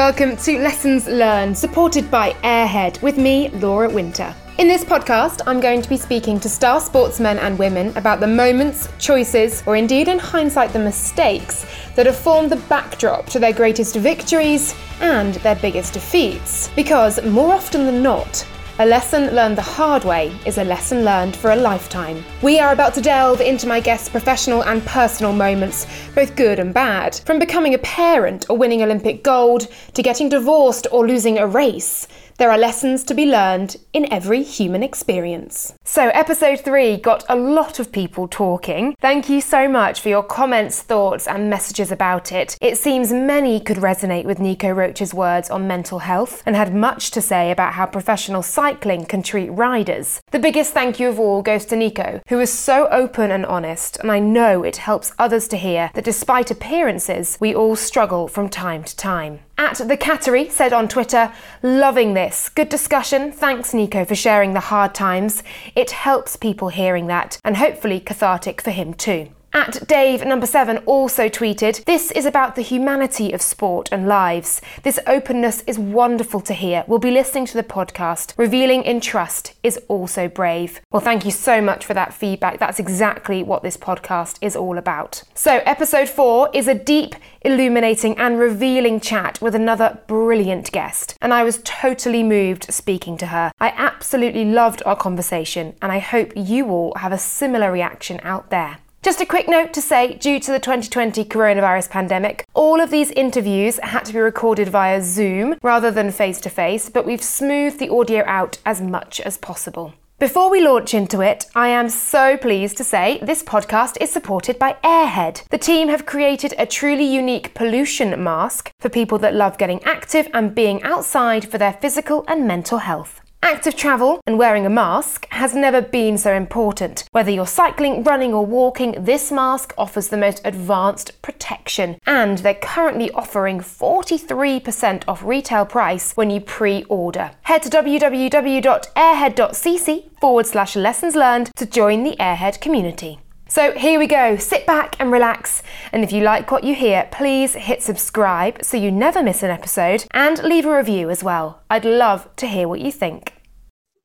[0.00, 4.34] welcome to Lessons Learned, supported by Airhead, with me, Laura Winter.
[4.56, 8.26] In this podcast, I'm going to be speaking to star sportsmen and women about the
[8.26, 11.66] moments, choices, or indeed in hindsight, the mistakes
[11.96, 16.70] that have formed the backdrop to their greatest victories and their biggest defeats.
[16.74, 18.46] Because more often than not,
[18.80, 22.24] a lesson learned the hard way is a lesson learned for a lifetime.
[22.40, 26.72] We are about to delve into my guests' professional and personal moments, both good and
[26.72, 27.20] bad.
[27.26, 32.08] From becoming a parent or winning Olympic gold to getting divorced or losing a race.
[32.40, 35.74] There are lessons to be learned in every human experience.
[35.84, 38.96] So, episode three got a lot of people talking.
[38.98, 42.56] Thank you so much for your comments, thoughts, and messages about it.
[42.62, 47.10] It seems many could resonate with Nico Roche's words on mental health and had much
[47.10, 50.22] to say about how professional cycling can treat riders.
[50.30, 53.98] The biggest thank you of all goes to Nico, who is so open and honest,
[53.98, 58.48] and I know it helps others to hear that despite appearances, we all struggle from
[58.48, 59.40] time to time.
[59.60, 61.30] At the Cattery said on Twitter,
[61.62, 62.48] loving this.
[62.48, 63.30] Good discussion.
[63.30, 65.42] Thanks, Nico, for sharing the hard times.
[65.76, 69.28] It helps people hearing that, and hopefully cathartic for him too.
[69.52, 74.60] At Dave number seven also tweeted, This is about the humanity of sport and lives.
[74.84, 76.84] This openness is wonderful to hear.
[76.86, 78.32] We'll be listening to the podcast.
[78.36, 80.80] Revealing in trust is also brave.
[80.92, 82.60] Well, thank you so much for that feedback.
[82.60, 85.24] That's exactly what this podcast is all about.
[85.34, 91.16] So, episode four is a deep, illuminating, and revealing chat with another brilliant guest.
[91.20, 93.50] And I was totally moved speaking to her.
[93.58, 98.50] I absolutely loved our conversation, and I hope you all have a similar reaction out
[98.50, 98.78] there.
[99.02, 103.10] Just a quick note to say due to the 2020 coronavirus pandemic, all of these
[103.12, 107.78] interviews had to be recorded via Zoom rather than face to face, but we've smoothed
[107.78, 109.94] the audio out as much as possible.
[110.18, 114.58] Before we launch into it, I am so pleased to say this podcast is supported
[114.58, 115.48] by Airhead.
[115.48, 120.28] The team have created a truly unique pollution mask for people that love getting active
[120.34, 123.19] and being outside for their physical and mental health.
[123.42, 127.04] Active travel and wearing a mask has never been so important.
[127.12, 131.96] Whether you're cycling, running, or walking, this mask offers the most advanced protection.
[132.06, 137.30] And they're currently offering 43% off retail price when you pre order.
[137.42, 143.20] Head to www.airhead.cc forward slash lessons learned to join the Airhead community.
[143.50, 144.36] So here we go.
[144.36, 145.64] Sit back and relax.
[145.90, 149.50] And if you like what you hear, please hit subscribe so you never miss an
[149.50, 151.60] episode and leave a review as well.
[151.68, 153.39] I'd love to hear what you think.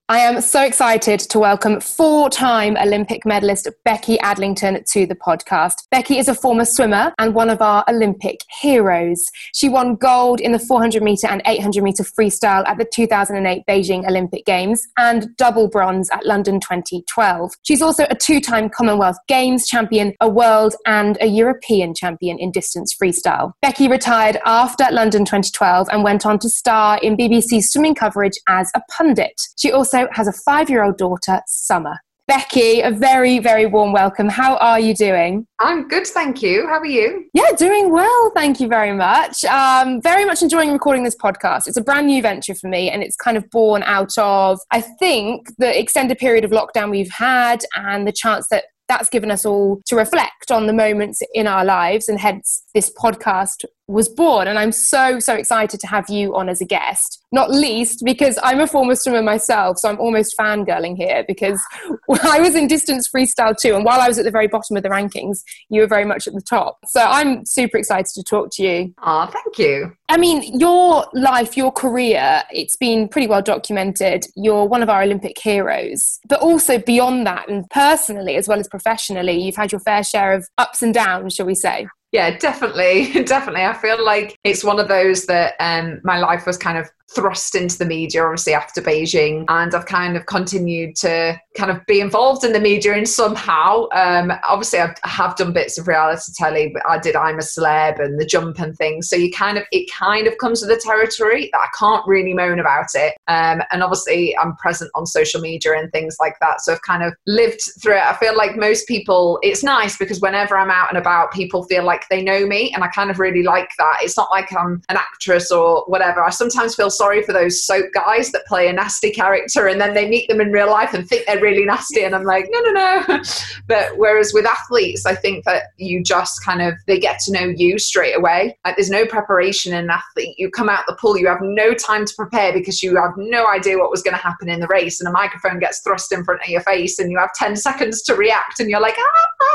[0.08, 5.78] I am so excited to welcome four time Olympic medalist Becky Adlington to the podcast.
[5.90, 9.26] Becky is a former swimmer and one of our Olympic heroes.
[9.56, 14.08] She won gold in the 400 metre and 800 metre freestyle at the 2008 Beijing
[14.08, 17.54] Olympic Games and double bronze at London 2012.
[17.64, 22.52] She's also a two time Commonwealth Games champion, a world and a European champion in
[22.52, 23.54] distance freestyle.
[23.64, 28.70] Becky retired after London 2012 and went on to star in BBC's swimming coverage as
[28.76, 29.42] a pundit.
[29.58, 31.97] She also also has a five year old daughter, Summer.
[32.28, 34.29] Becky, a very, very warm welcome.
[34.29, 35.45] How are you doing?
[35.59, 36.66] I'm good, thank you.
[36.67, 37.25] How are you?
[37.35, 39.44] Yeah, doing well, thank you very much.
[39.45, 41.67] Um, very much enjoying recording this podcast.
[41.67, 44.81] It's a brand new venture for me, and it's kind of born out of, I
[44.81, 49.45] think, the extended period of lockdown we've had and the chance that that's given us
[49.45, 54.47] all to reflect on the moments in our lives, and hence this podcast was born.
[54.47, 58.38] And I'm so, so excited to have you on as a guest, not least because
[58.44, 59.78] I'm a former swimmer myself.
[59.78, 61.62] So I'm almost fangirling here because
[62.24, 63.75] I was in distance freestyle too.
[63.75, 66.28] And while I was at the very bottom of the rankings, you were very much
[66.28, 66.78] at the top.
[66.86, 68.94] So I'm super excited to talk to you.
[69.03, 69.96] Oh, thank you.
[70.09, 74.25] I mean, your life, your career, it's been pretty well documented.
[74.36, 76.19] You're one of our Olympic heroes.
[76.28, 80.34] But also beyond that, and personally as well as professionally, you've had your fair share
[80.34, 81.88] of ups and downs, shall we say?
[82.16, 83.12] Yeah, definitely.
[83.26, 83.66] definitely.
[83.66, 87.56] I feel like it's one of those that um, my life was kind of thrust
[87.56, 89.46] into the media obviously after Beijing.
[89.48, 93.88] And I've kind of continued to kind of be involved in the media in somehow.
[93.94, 97.44] Um, obviously I've, I have done bits of reality telly but I did I'm a
[97.44, 99.10] celeb and the jump and things.
[99.10, 102.34] So you kind of it kind of comes with the territory that I can't really
[102.34, 103.13] moan about it.
[103.28, 106.62] Um, and obviously I'm present on social media and things like that.
[106.62, 108.06] So I've kind of lived through it.
[108.06, 111.84] I feel like most people it's nice because whenever I'm out and about people feel
[111.84, 114.00] like they know me and I kind of really like that.
[114.01, 116.24] It's not like I'm an actress or whatever.
[116.24, 119.94] I sometimes feel sorry for those soap guys that play a nasty character and then
[119.94, 122.03] they meet them in real life and think they're really nasty.
[122.03, 123.21] And I'm like, no, no, no.
[123.68, 127.53] but whereas with athletes, I think that you just kind of, they get to know
[127.56, 128.57] you straight away.
[128.65, 130.36] Like there's no preparation in an athlete.
[130.38, 133.48] You come out the pool, you have no time to prepare because you have no
[133.48, 135.00] idea what was going to happen in the race.
[135.00, 138.01] And a microphone gets thrust in front of your face and you have 10 seconds
[138.03, 139.55] to react and you're like, ah, ah,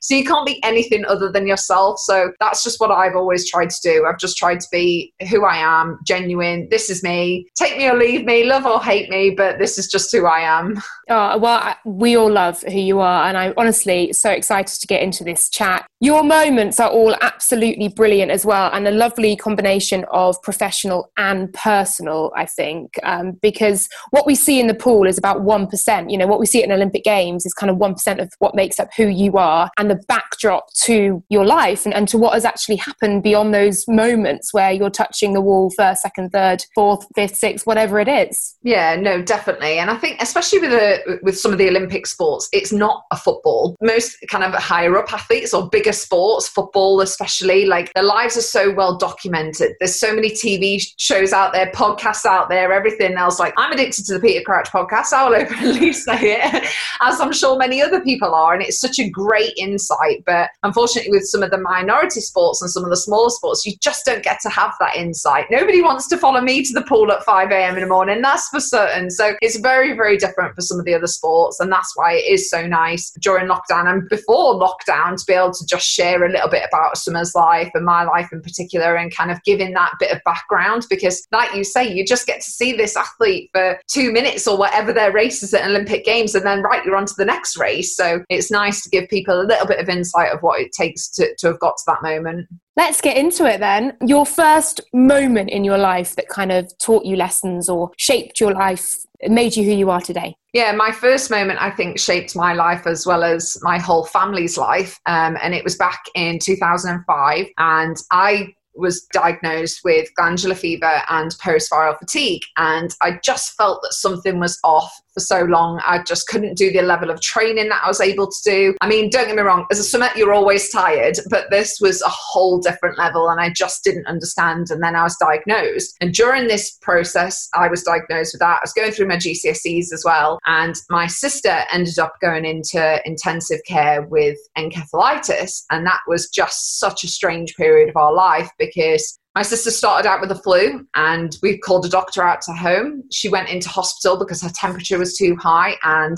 [0.00, 1.98] so you can't be anything other than yourself.
[2.00, 4.06] So that's just what I've always tried to do.
[4.06, 6.68] I've just tried to be who I am, genuine.
[6.70, 7.46] This is me.
[7.56, 10.40] Take me or leave me, love or hate me, but this is just who I
[10.40, 10.82] am.
[11.08, 13.28] Oh, well, we all love who you are.
[13.28, 15.86] And I'm honestly so excited to get into this chat.
[16.00, 21.52] Your moments are all absolutely brilliant as well, and a lovely combination of professional and
[21.54, 26.10] personal, I think, um, because what we see in the pool is about 1%.
[26.10, 28.54] You know, what we see at an Olympic Games is kind of 1% of what
[28.54, 29.43] makes up who you are
[29.78, 30.00] and the
[30.34, 34.72] backdrop to your life and, and to what has actually happened beyond those moments where
[34.72, 38.56] you're touching the wall first, second, third, fourth, fifth, sixth, whatever it is.
[38.62, 39.78] Yeah, no, definitely.
[39.78, 43.16] And I think, especially with, the, with some of the Olympic sports, it's not a
[43.16, 43.76] football.
[43.80, 48.42] Most kind of higher up athletes or bigger sports, football especially, like their lives are
[48.42, 49.72] so well documented.
[49.80, 53.38] There's so many TV shows out there, podcasts out there, everything else.
[53.38, 55.12] Like I'm addicted to the Peter Crouch podcast.
[55.12, 56.68] I will openly say it,
[57.02, 58.54] as I'm sure many other people are.
[58.54, 60.22] And it's such a great insight.
[60.26, 63.74] But unfortunately, with some of the minority sports and some of the smaller sports, you
[63.80, 65.46] just don't get to have that insight.
[65.50, 67.74] Nobody wants to follow me to the pool at 5 a.m.
[67.74, 68.22] in the morning.
[68.22, 69.10] That's for certain.
[69.10, 71.60] So it's very, very different for some of the other sports.
[71.60, 75.52] And that's why it is so nice during lockdown and before lockdown to be able
[75.52, 79.14] to just share a little bit about Summer's life and my life in particular and
[79.14, 82.50] kind of giving that bit of background because, like you say, you just get to
[82.50, 86.44] see this athlete for two minutes or whatever their race is at Olympic Games and
[86.44, 87.96] then, right, you're on to the next race.
[87.96, 91.08] So it's nice to give people a little bit of insight of what it takes
[91.10, 92.48] to, to have got to that moment.
[92.76, 93.96] Let's get into it then.
[94.04, 98.52] Your first moment in your life that kind of taught you lessons or shaped your
[98.52, 98.96] life,
[99.28, 100.36] made you who you are today.
[100.52, 104.56] Yeah, my first moment, I think, shaped my life as well as my whole family's
[104.56, 104.98] life.
[105.06, 107.46] Um, and it was back in 2005.
[107.58, 112.42] And I was diagnosed with glandular fever and post-viral fatigue.
[112.56, 115.80] And i just felt that something was off for so long.
[115.86, 118.76] I just couldn't do the level of training that i was able to do.
[118.80, 122.02] I mean don't get me wrong as a swimmer you're always tired but this was
[122.02, 124.70] a whole different level and i just didn't understand.
[124.70, 125.96] And then i was diagnosed.
[126.00, 128.56] And during this process i was diagnosed with that.
[128.56, 130.38] I was going through my gcse's as well.
[130.46, 135.64] And my sister ended up going into intensive care with encephalitis.
[135.70, 140.08] And that was just such a strange period of our life because my sister started
[140.08, 143.02] out with a flu and we called a doctor out to home.
[143.10, 146.16] She went into hospital because her temperature was too high and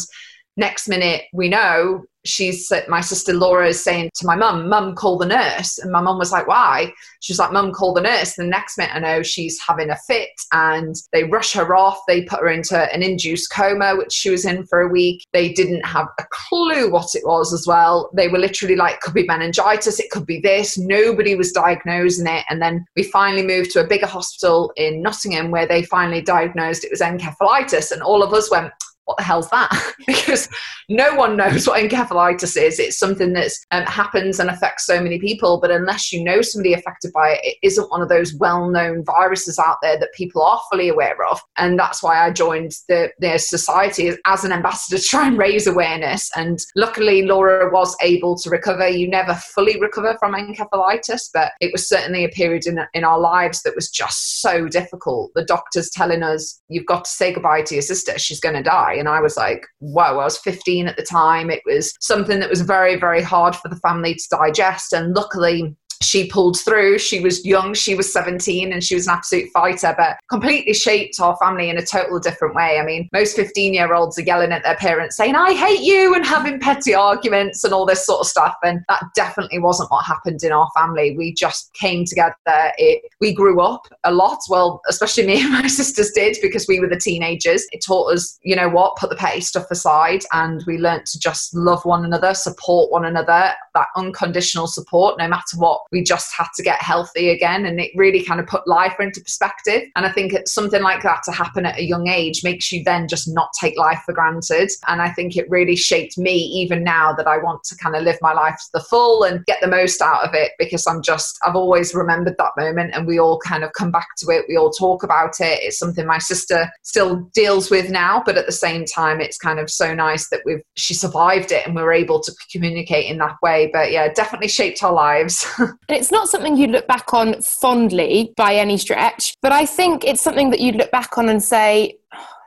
[0.57, 5.17] next minute we know she's my sister Laura is saying to my mum, Mum, call
[5.17, 5.79] the nurse.
[5.79, 6.93] And my mum was like, Why?
[7.21, 8.35] She's like, Mum, call the nurse.
[8.35, 12.01] The next minute I know she's having a fit and they rush her off.
[12.07, 15.25] They put her into an induced coma, which she was in for a week.
[15.33, 18.11] They didn't have a clue what it was as well.
[18.15, 20.77] They were literally like, could be meningitis, it could be this.
[20.77, 22.45] Nobody was diagnosing it.
[22.51, 26.85] And then we finally moved to a bigger hospital in Nottingham where they finally diagnosed
[26.85, 27.93] it was encephalitis.
[27.93, 28.73] And all of us went,
[29.07, 29.71] what the hell's that?
[30.07, 30.49] because
[30.89, 32.79] no one knows what encephalitis is.
[32.79, 36.75] It's something that um, happens and affects so many people, but unless you know somebody
[36.75, 40.61] affected by it, it isn't one of those well-known viruses out there that people are
[40.71, 41.41] fully aware of.
[41.57, 45.69] And that's why I joined the, the society as an ambassador to try and raise
[45.69, 46.29] awareness.
[46.37, 48.89] And luckily, Laura was able to recover.
[48.89, 53.21] You never fully recover from encephalitis, but it was certainly a period in, in our
[53.21, 55.31] lives that was just so difficult.
[55.35, 58.19] The doctors telling us, you've got to say goodbye to your sister.
[58.19, 61.51] She's going to die and I was like, whoa, I was 15 at the time.
[61.51, 64.93] It was something that was very, very hard for the family to digest.
[64.93, 66.99] And luckily, she pulled through.
[66.99, 71.21] She was young, she was 17, and she was an absolute fighter, but completely shaped
[71.21, 72.79] our family in a total different way.
[72.79, 76.15] I mean, most 15 year olds are yelling at their parents saying, I hate you,
[76.15, 78.55] and having petty arguments and all this sort of stuff.
[78.63, 81.17] And that definitely wasn't what happened in our family.
[81.17, 82.35] We just came together.
[82.47, 84.39] It, we grew up a lot.
[84.49, 87.67] Well, especially me and my sisters did because we were the teenagers.
[87.73, 91.19] It taught us, you know what, put the petty stuff aside, and we learned to
[91.19, 96.35] just love one another, support one another, that unconditional support, no matter what we just
[96.37, 97.67] had to get healthy again.
[97.67, 99.83] And it really kind of put life into perspective.
[99.97, 103.09] And I think something like that to happen at a young age makes you then
[103.09, 104.71] just not take life for granted.
[104.87, 108.03] And I think it really shaped me even now that I want to kind of
[108.03, 111.03] live my life to the full and get the most out of it because I'm
[111.03, 114.45] just, I've always remembered that moment and we all kind of come back to it.
[114.49, 115.61] We all talk about it.
[115.63, 119.59] It's something my sister still deals with now, but at the same time, it's kind
[119.59, 123.19] of so nice that we've, she survived it and we we're able to communicate in
[123.19, 123.71] that way.
[123.73, 125.47] But yeah, definitely shaped our lives.
[125.89, 130.05] And it's not something you look back on fondly by any stretch, but I think
[130.05, 131.99] it's something that you look back on and say,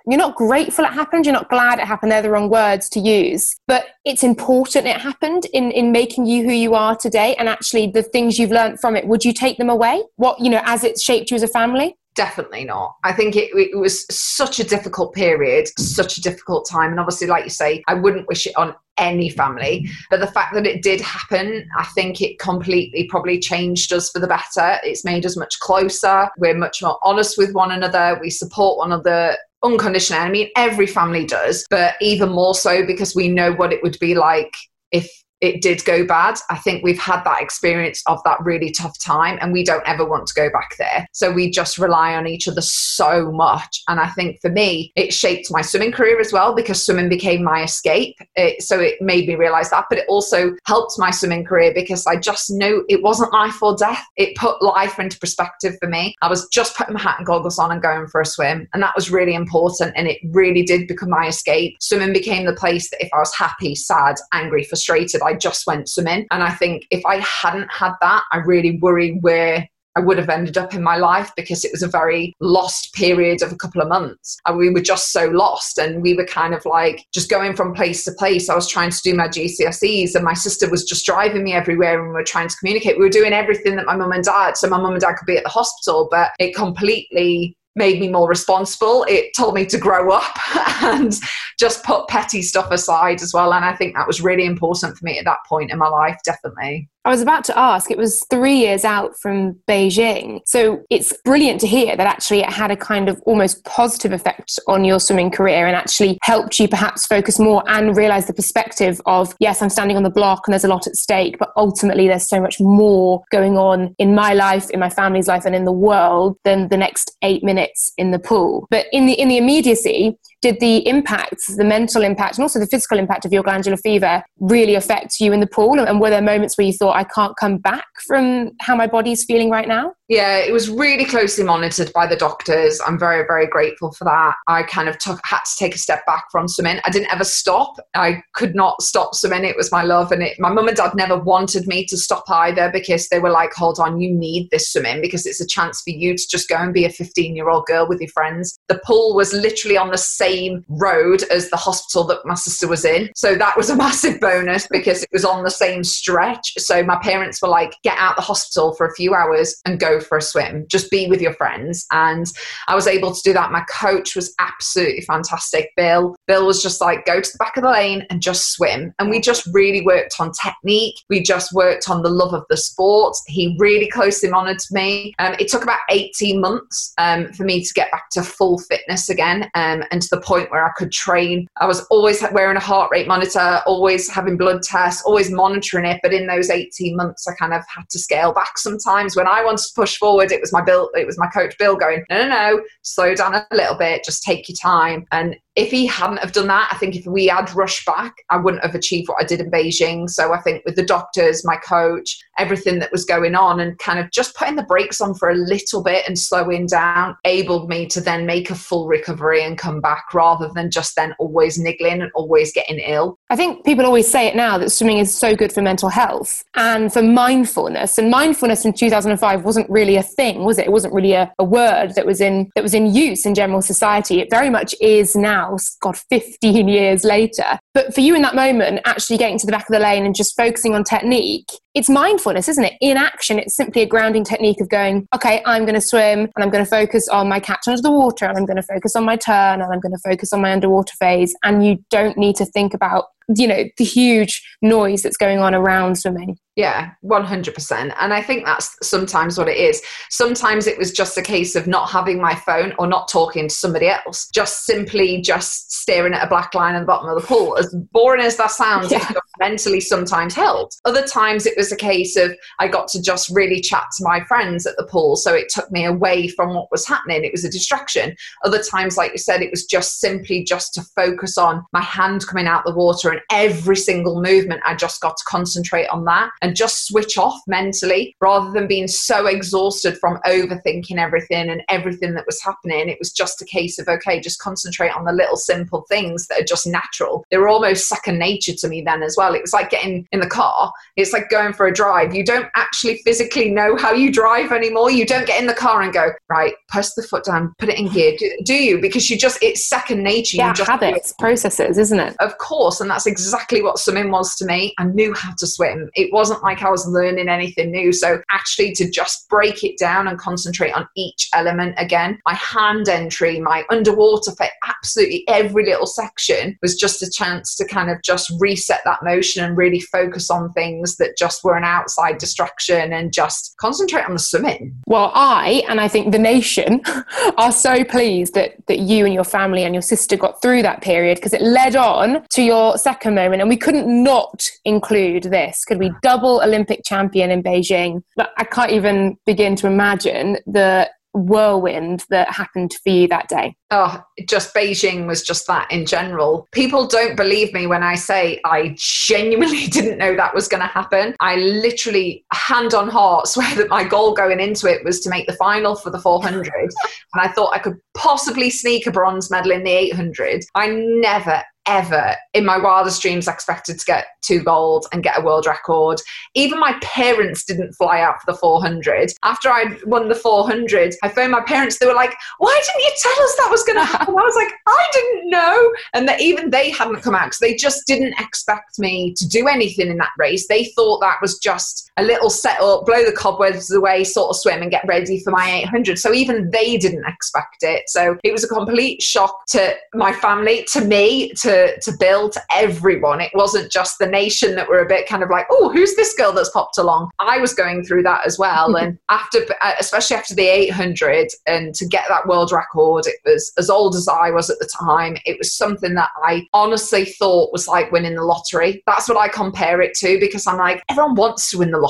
[0.07, 2.99] you're not grateful it happened you're not glad it happened they're the wrong words to
[2.99, 7.47] use but it's important it happened in in making you who you are today and
[7.47, 10.61] actually the things you've learned from it would you take them away what you know
[10.63, 12.95] as it shaped you as a family definitely not.
[13.05, 16.91] I think it, it, was such a difficult period, such a difficult time.
[16.91, 19.89] And obviously, like you say, I wouldn't wish it on any family.
[20.09, 24.19] But the fact that it did happen, I think it completely probably changed us for
[24.19, 24.79] the better.
[24.83, 26.29] It's made us much closer.
[26.37, 28.19] We're much more honest with one another.
[28.21, 30.21] We support one another unconditionally.
[30.21, 33.97] I mean, every family does, but even more so because we know what it would
[33.99, 34.53] be like
[34.91, 35.09] if
[35.41, 36.37] it did go bad.
[36.49, 40.05] I think we've had that experience of that really tough time and we don't ever
[40.05, 41.07] want to go back there.
[41.13, 43.81] So we just rely on each other so much.
[43.87, 47.43] And I think for me, it shaped my swimming career as well because swimming became
[47.43, 48.17] my escape.
[48.35, 49.85] It, so it made me realize that.
[49.89, 53.75] But it also helped my swimming career because I just knew it wasn't life or
[53.75, 54.05] death.
[54.17, 56.15] It put life into perspective for me.
[56.21, 58.67] I was just putting my hat and goggles on and going for a swim.
[58.73, 59.93] And that was really important.
[59.95, 61.77] And it really did become my escape.
[61.79, 65.89] Swimming became the place that if I was happy, sad, angry, frustrated, I just went
[65.89, 66.25] swimming.
[66.31, 70.29] And I think if I hadn't had that, I really worry where I would have
[70.29, 73.81] ended up in my life because it was a very lost period of a couple
[73.81, 74.37] of months.
[74.45, 77.73] And we were just so lost and we were kind of like just going from
[77.73, 78.49] place to place.
[78.49, 81.99] I was trying to do my GCSEs and my sister was just driving me everywhere
[81.99, 82.97] and we were trying to communicate.
[82.97, 85.25] We were doing everything that my mum and dad, so my mum and dad could
[85.25, 89.05] be at the hospital, but it completely made me more responsible.
[89.07, 90.37] It told me to grow up
[90.83, 91.13] and
[91.59, 93.53] just put petty stuff aside as well.
[93.53, 96.17] And I think that was really important for me at that point in my life,
[96.23, 96.89] definitely.
[97.05, 100.41] I was about to ask, it was three years out from Beijing.
[100.45, 104.59] So it's brilliant to hear that actually it had a kind of almost positive effect
[104.67, 109.01] on your swimming career and actually helped you perhaps focus more and realize the perspective
[109.05, 112.07] of, yes, I'm standing on the block and there's a lot at stake, but ultimately
[112.07, 115.63] there's so much more going on in my life, in my family's life, and in
[115.63, 118.67] the world than the next eight minutes in the pool.
[118.69, 122.67] But in the in the immediacy, did the impact, the mental impact, and also the
[122.67, 125.79] physical impact of your glandular fever really affect you in the pool?
[125.79, 129.25] And were there moments where you thought, I can't come back from how my body's
[129.25, 129.93] feeling right now?
[130.07, 132.81] Yeah, it was really closely monitored by the doctors.
[132.85, 134.33] I'm very, very grateful for that.
[134.47, 136.79] I kind of took had to take a step back from swimming.
[136.83, 137.75] I didn't ever stop.
[137.93, 139.45] I could not stop swimming.
[139.45, 142.23] It was my love, and it, my mum and dad never wanted me to stop
[142.27, 145.81] either because they were like, "Hold on, you need this swimming because it's a chance
[145.83, 148.57] for you to just go and be a 15 year old girl with your friends."
[148.67, 150.28] The pool was literally on the same
[150.67, 154.67] road as the hospital that my sister was in, so that was a massive bonus
[154.67, 156.53] because it was on the same stretch.
[156.57, 159.99] So my parents were like, "Get out the hospital for a few hours and go."
[160.09, 161.85] for a swim, just be with your friends.
[161.91, 162.25] And
[162.67, 163.51] I was able to do that.
[163.51, 166.15] My coach was absolutely fantastic, Bill.
[166.29, 168.93] Bill was just like, go to the back of the lane and just swim.
[168.99, 171.01] And we just really worked on technique.
[171.09, 173.17] We just worked on the love of the sport.
[173.25, 175.15] He really closely monitored me.
[175.17, 179.09] Um, it took about 18 months um, for me to get back to full fitness
[179.09, 181.47] again um, and to the point where I could train.
[181.57, 185.99] I was always wearing a heart rate monitor, always having blood tests, always monitoring it.
[186.03, 189.43] But in those 18 months, I kind of had to scale back sometimes when I
[189.43, 192.21] wanted to push forward, it was my bill, it was my coach Bill going, no,
[192.23, 195.05] no, no, slow down a little bit, just take your time.
[195.11, 198.37] And if he hadn't have done that, I think if we had rushed back, I
[198.37, 200.09] wouldn't have achieved what I did in Beijing.
[200.09, 203.99] So I think with the doctors, my coach, everything that was going on, and kind
[203.99, 207.85] of just putting the brakes on for a little bit and slowing down, enabled me
[207.87, 212.01] to then make a full recovery and come back rather than just then always niggling
[212.01, 213.17] and always getting ill.
[213.29, 216.43] I think people always say it now that swimming is so good for mental health
[216.55, 217.97] and for mindfulness.
[217.97, 220.65] And mindfulness in 2005 wasn't really a thing, was it?
[220.65, 223.61] It wasn't really a, a word that was in that was in use in general
[223.61, 224.19] society.
[224.19, 227.59] It very much is now God, 15 years later.
[227.73, 230.15] But for you in that moment, actually getting to the back of the lane and
[230.15, 232.73] just focusing on technique, it's mindfulness, isn't it?
[232.81, 236.43] In action, it's simply a grounding technique of going, okay, I'm going to swim and
[236.43, 238.95] I'm going to focus on my catch under the water and I'm going to focus
[238.95, 241.35] on my turn and I'm going to focus on my underwater phase.
[241.43, 245.53] And you don't need to think about, you know, the huge noise that's going on
[245.53, 246.37] around swimming.
[246.55, 247.93] Yeah, 100%.
[248.01, 249.81] And I think that's sometimes what it is.
[250.09, 253.55] Sometimes it was just a case of not having my phone or not talking to
[253.55, 257.25] somebody else, just simply just staring at a black line at the bottom of the
[257.25, 257.55] pool.
[257.55, 259.09] As boring as that sounds, yeah.
[259.39, 260.81] mentally sometimes helped.
[260.83, 264.21] Other times it was a case of I got to just really chat to my
[264.25, 265.15] friends at the pool.
[265.15, 267.23] So it took me away from what was happening.
[267.23, 268.15] It was a distraction.
[268.43, 272.27] Other times, like you said, it was just simply just to focus on my hand
[272.27, 274.61] coming out the water and every single movement.
[274.65, 276.31] I just got to concentrate on that.
[276.41, 281.61] And and just switch off mentally rather than being so exhausted from overthinking everything and
[281.69, 282.89] everything that was happening.
[282.89, 286.41] It was just a case of, okay, just concentrate on the little simple things that
[286.41, 287.23] are just natural.
[287.29, 289.35] They were almost second nature to me then as well.
[289.35, 292.15] It was like getting in the car, it's like going for a drive.
[292.15, 294.89] You don't actually physically know how you drive anymore.
[294.89, 297.77] You don't get in the car and go, right, press the foot down, put it
[297.77, 298.15] in gear.
[298.17, 298.81] Do, do you?
[298.81, 300.37] Because you just, it's second nature.
[300.37, 302.15] Yeah, you just habits, processes, isn't it?
[302.19, 302.81] Of course.
[302.81, 304.73] And that's exactly what swimming was to me.
[304.77, 305.89] I knew how to swim.
[305.95, 307.91] It wasn't like I was learning anything new.
[307.91, 312.87] So actually to just break it down and concentrate on each element again, my hand
[312.87, 318.01] entry, my underwater fit, absolutely every little section was just a chance to kind of
[318.03, 322.93] just reset that motion and really focus on things that just were an outside distraction
[322.93, 324.75] and just concentrate on the swimming.
[324.87, 326.81] Well, I and I think the nation
[327.37, 330.81] are so pleased that that you and your family and your sister got through that
[330.81, 335.65] period because it led on to your second moment and we couldn't not include this.
[335.65, 338.03] Could we double Olympic champion in Beijing?
[338.15, 340.89] But I can't even begin to imagine the
[341.19, 343.55] whirlwind that happened for you that day?
[343.71, 346.47] Oh, just Beijing was just that in general.
[346.51, 350.67] People don't believe me when I say I genuinely didn't know that was going to
[350.67, 351.15] happen.
[351.19, 355.27] I literally, hand on heart, swear that my goal going into it was to make
[355.27, 356.47] the final for the 400.
[356.53, 356.71] and
[357.15, 360.43] I thought I could possibly sneak a bronze medal in the 800.
[360.55, 365.19] I never, ever in my wildest dreams I expected to get two gold and get
[365.19, 366.01] a world record.
[366.33, 369.11] Even my parents didn't fly out for the 400.
[369.23, 371.77] After I won the 400, I phoned my parents.
[371.77, 374.09] They were like, Why didn't you tell us that was going to happen?
[374.09, 375.73] I was like, I didn't know.
[375.93, 379.47] And that even they hadn't come out because they just didn't expect me to do
[379.47, 380.47] anything in that race.
[380.47, 384.37] They thought that was just a little set up, blow the cobwebs away, sort of
[384.37, 385.99] swim and get ready for my 800.
[385.99, 387.89] So even they didn't expect it.
[387.89, 392.41] So it was a complete shock to my family, to me, to to Bill to
[392.51, 393.21] everyone.
[393.21, 396.13] It wasn't just the nation that were a bit kind of like, oh, who's this
[396.13, 397.09] girl that's popped along?
[397.19, 398.75] I was going through that as well.
[398.75, 403.51] and after, uh, especially after the 800, and to get that world record, it was
[403.57, 405.17] as old as I was at the time.
[405.25, 408.83] It was something that I honestly thought was like winning the lottery.
[408.85, 411.88] That's what I compare it to because I'm like, everyone wants to win the lottery,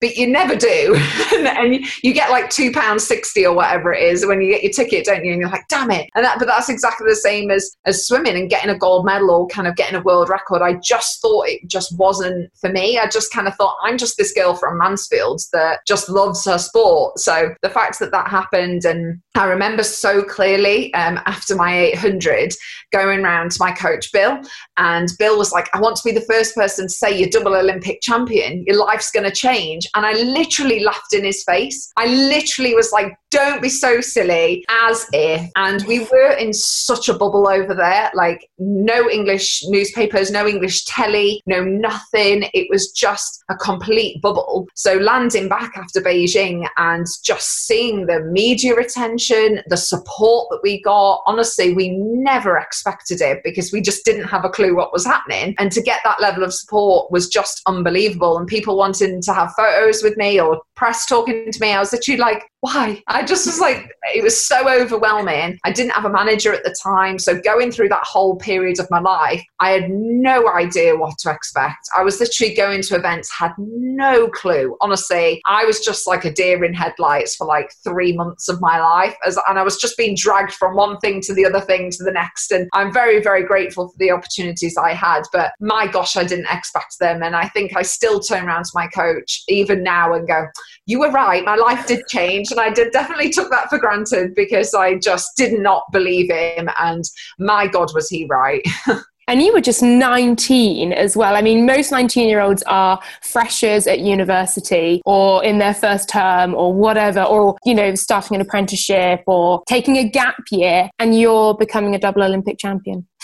[0.00, 0.94] but you never do.
[1.34, 4.72] and you get like two pounds sixty or whatever it is when you get your
[4.72, 5.32] ticket, don't you?
[5.32, 6.08] And you're like, damn it.
[6.14, 9.30] And that, but that's exactly the same as as swimming and getting a gold medal
[9.30, 10.62] or kind of getting a world record.
[10.62, 12.98] I just thought it just wasn't for me.
[12.98, 16.58] I just kind of thought I'm just this girl from Mansfield that just loves her
[16.58, 17.18] sport.
[17.18, 22.54] So the fact that that happened, and I remember so clearly um, after my 800
[22.92, 24.40] going around to my coach Bill,
[24.76, 27.54] and Bill was like, "I want to be the first person to say you're double
[27.54, 28.64] Olympic champion.
[28.66, 31.90] Your life's going to change." And I literally laughed in his face.
[31.96, 35.50] I literally was like, "Don't be so silly," as if.
[35.56, 40.84] And we were in such a bubble over there, like no English newspapers, no English
[40.84, 42.48] telly, no nothing.
[42.54, 44.68] It was just a complete bubble.
[44.74, 50.82] So landing back after Beijing and just seeing the media attention, the support that we
[50.82, 55.04] got, honestly, we never expected it because we just didn't have a clue what was
[55.04, 55.54] happening.
[55.58, 58.38] And to get that level of support was just unbelievable.
[58.38, 61.92] And people wanting to have photos with me or press talking to me, I was
[61.92, 63.02] literally like, why?
[63.08, 65.58] I just was like, it was so overwhelming.
[65.64, 67.18] I didn't have a manager at the time.
[67.18, 71.30] So going through that whole period of my life, I had no idea what to
[71.30, 71.88] expect.
[71.96, 74.76] I was literally going to events, had no clue.
[74.80, 78.80] Honestly, I was just like a deer in headlights for like three months of my
[78.80, 79.14] life.
[79.26, 82.04] As, and I was just being dragged from one thing to the other thing to
[82.04, 82.50] the next.
[82.50, 85.22] And I'm very, very grateful for the opportunities I had.
[85.32, 87.22] But my gosh, I didn't expect them.
[87.22, 90.46] And I think I still turn around to my coach even now and go,
[90.86, 91.44] you were right.
[91.44, 95.36] My life did change and I did definitely took that for granted because I just
[95.36, 96.68] did not believe him.
[96.78, 97.04] And
[97.38, 98.62] my God, was he right?
[99.28, 101.36] And you were just 19 as well.
[101.36, 106.54] I mean, most 19 year olds are freshers at university or in their first term
[106.54, 111.54] or whatever, or, you know, starting an apprenticeship or taking a gap year, and you're
[111.54, 113.06] becoming a double Olympic champion.